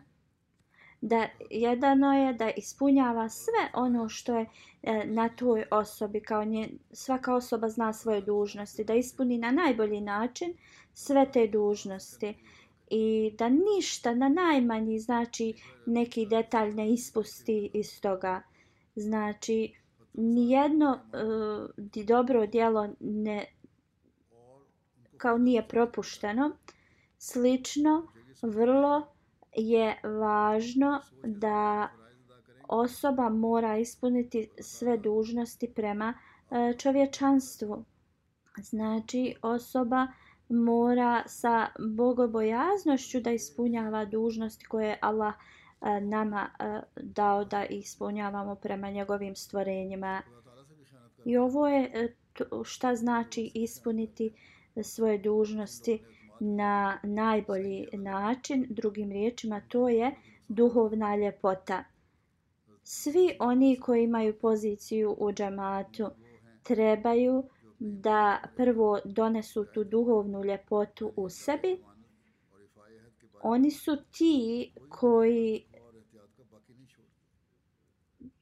da 1.01 1.26
jedano 1.51 2.12
je 2.12 2.32
da 2.32 2.51
ispunjava 2.51 3.28
sve 3.28 3.70
ono 3.74 4.09
što 4.09 4.36
je 4.38 4.47
e, 4.82 5.05
na 5.07 5.28
toj 5.28 5.64
osobi 5.70 6.20
kao 6.20 6.44
nje, 6.44 6.68
svaka 6.92 7.34
osoba 7.34 7.68
zna 7.68 7.92
svoje 7.92 8.20
dužnosti 8.20 8.84
da 8.84 8.94
ispuni 8.94 9.38
na 9.38 9.51
najbolji 9.51 10.01
način 10.01 10.55
sve 10.94 11.32
te 11.32 11.47
dužnosti 11.47 12.34
i 12.90 13.34
da 13.38 13.49
ništa 13.49 14.14
na 14.14 14.28
najmanji 14.28 14.99
znači 14.99 15.55
neki 15.86 16.26
detalj 16.26 16.72
ne 16.74 16.92
ispusti 16.92 17.70
iz 17.74 18.01
toga. 18.01 18.42
Znači 18.94 19.74
nijedno 20.12 21.01
uh, 21.94 22.05
dobro 22.05 22.47
djelo 22.47 22.88
ne 23.01 23.44
kao 25.16 25.38
nije 25.38 25.68
propušteno 25.68 26.57
slično 27.18 28.12
vrlo 28.42 29.15
je 29.57 30.00
važno 30.02 31.00
da 31.24 31.88
osoba 32.68 33.28
mora 33.28 33.78
ispuniti 33.78 34.48
sve 34.61 34.98
dužnosti 34.98 35.72
prema 35.74 36.14
e, 36.50 36.74
čovječanstvu. 36.78 37.84
Znači 38.62 39.34
osoba 39.42 40.07
mora 40.48 41.22
sa 41.26 41.66
bogobojaznošću 41.96 43.20
da 43.20 43.30
ispunjava 43.30 44.04
dužnosti 44.04 44.64
koje 44.64 44.98
Allah 45.02 45.34
e, 45.34 46.00
nama 46.00 46.50
e, 46.59 46.80
dao 46.96 47.44
da 47.44 47.64
ispunjavamo 47.64 48.54
prema 48.54 48.90
njegovim 48.90 49.36
stvorenjima. 49.36 50.22
I 51.24 51.36
ovo 51.36 51.68
je 51.68 52.14
šta 52.64 52.96
znači 52.96 53.50
ispuniti 53.54 54.32
svoje 54.82 55.18
dužnosti 55.18 56.02
na 56.41 56.99
najbolji 57.03 57.89
način. 57.93 58.66
Drugim 58.70 59.12
riječima 59.12 59.61
to 59.68 59.89
je 59.89 60.14
duhovna 60.49 61.16
ljepota. 61.16 61.84
Svi 62.82 63.37
oni 63.39 63.80
koji 63.80 64.05
imaju 64.05 64.39
poziciju 64.39 65.16
u 65.18 65.32
džamatu 65.32 66.11
trebaju 66.62 67.45
da 67.78 68.43
prvo 68.57 69.01
donesu 69.05 69.64
tu 69.74 69.84
duhovnu 69.84 70.45
ljepotu 70.45 71.12
u 71.16 71.28
sebi. 71.28 71.82
Oni 73.43 73.70
su 73.70 73.97
ti 74.12 74.72
koji 74.89 75.64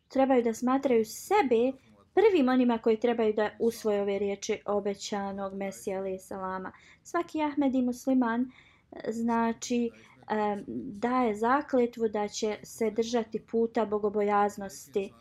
trebaju 0.09 0.43
da 0.43 0.55
smatraju 0.55 1.05
sebe 1.05 1.79
prvim 2.15 2.49
onima 2.49 2.79
koji 2.79 3.01
trebaju 3.01 3.33
da 3.33 3.51
usvoje 3.59 4.03
ove 4.03 4.19
riječi 4.19 4.59
obećanog 4.67 5.55
Mesija 5.55 5.99
alaih 5.99 6.23
salama. 6.23 6.73
Svaki 7.03 7.43
Ahmed 7.43 7.75
i 7.75 7.83
musliman 7.83 8.51
e, 8.93 9.13
znači 9.13 9.91
e, 9.91 10.63
daje 10.93 11.35
zakletvu 11.35 12.09
da 12.09 12.29
će 12.29 12.59
se 12.63 12.91
držati 12.91 13.41
puta 13.41 13.87
bogobojaznosti 13.87 15.13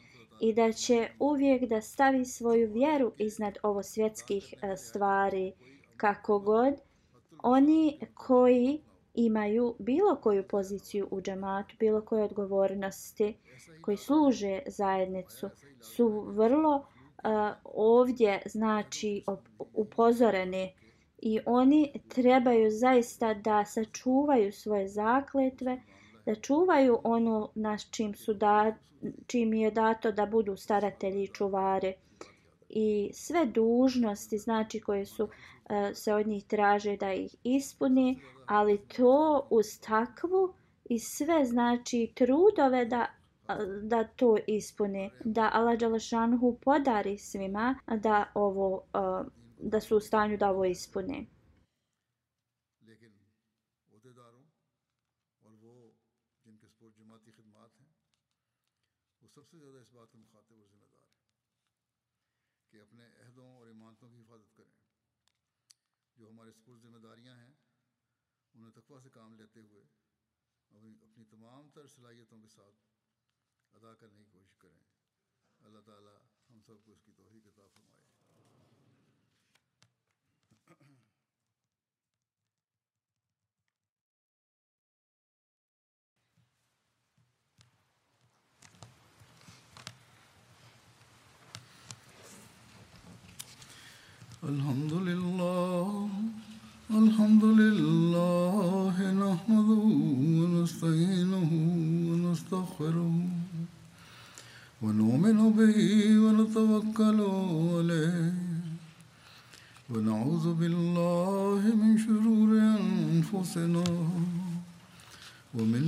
i 0.41 0.54
da 0.54 0.72
će 0.72 1.10
uvijek 1.20 1.64
da 1.64 1.82
stavi 1.82 2.26
svoju 2.26 2.72
vjeru 2.72 3.12
iznad 3.18 3.58
ovo 3.64 3.84
svjetskih 3.84 4.54
e, 4.62 4.78
stvari 4.78 5.54
kako 5.98 6.39
god 6.39 6.74
oni 7.44 8.00
koji 8.14 8.82
imaju 9.14 9.76
bilo 9.80 10.16
koju 10.16 10.47
poziciju 10.47 11.07
u 11.11 11.22
džamatu, 11.22 11.76
bilo 11.80 12.01
koje 12.01 12.24
odgovornosti 12.24 13.38
koji 13.82 13.97
služe 13.97 14.59
zajednicu 14.68 15.49
su 15.82 16.22
vrlo 16.22 16.76
uh, 16.76 16.84
ovdje 17.64 18.41
znači 18.45 19.24
upozoreni 19.74 20.74
i 21.18 21.39
oni 21.45 21.93
trebaju 22.07 22.72
zaista 22.72 23.34
da 23.34 23.66
sačuvaju 23.66 24.51
svoje 24.51 24.88
zakletve, 24.88 25.82
da 26.26 26.36
čuvaju 26.36 26.99
ono 27.03 27.51
na 27.55 27.78
čim 27.78 28.16
su 28.16 28.34
da, 28.34 28.76
čim 29.28 29.53
je 29.53 29.72
dato 29.72 30.11
da 30.11 30.26
budu 30.26 30.57
staratelji 30.57 31.24
i 31.24 31.28
čuvare 31.34 31.93
i 32.76 33.12
sve 33.14 33.46
dužnosti 33.46 34.38
znači 34.38 34.80
koje 34.80 35.06
su 35.06 35.24
uh, 35.24 35.30
se 35.94 36.14
od 36.14 36.28
njih 36.28 36.46
traže 36.46 36.98
da 36.98 37.14
ih 37.14 37.36
ispuni 37.44 38.20
ali 38.46 38.78
to 38.78 39.48
uz 39.50 39.80
takvu 39.80 40.54
i 40.86 41.00
sve 41.00 41.46
znači 41.46 42.12
trudove 42.16 42.86
da 42.86 43.06
e, 43.50 43.54
da 43.84 44.04
to 44.04 44.38
ispuni 44.48 45.10
da 45.24 45.50
Allah 45.54 45.80
Đalašanhu 45.80 46.58
podari 46.62 47.18
svima 47.18 47.80
da 47.98 48.26
ovo 48.34 48.82
e, 48.94 48.98
da 49.60 49.80
su 49.80 49.98
u 49.98 50.00
stanju 50.00 50.38
da 50.38 50.50
ovo 50.50 50.66
ispune. 50.66 51.26
अपनी 71.04 71.26
तमाम 71.26 71.70
तर 71.70 71.88
सलाहियतों 71.88 72.40
के 72.42 72.48
साथ 72.48 72.76
अदा 73.74 73.94
करने 73.94 74.24
की 74.24 74.32
कोशिश 74.32 74.56
करें। 74.56 74.82
अल्लाह 75.62 75.82
ताला 75.82 76.16
हम 76.50 76.62
सबको 76.62 76.94
इसकी 76.94 77.12
तोहही 77.12 77.42
किताब 77.42 77.70
फरमाए। 77.70 78.12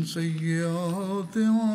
سيئات 0.05 1.37
أعمالنا 1.37 1.74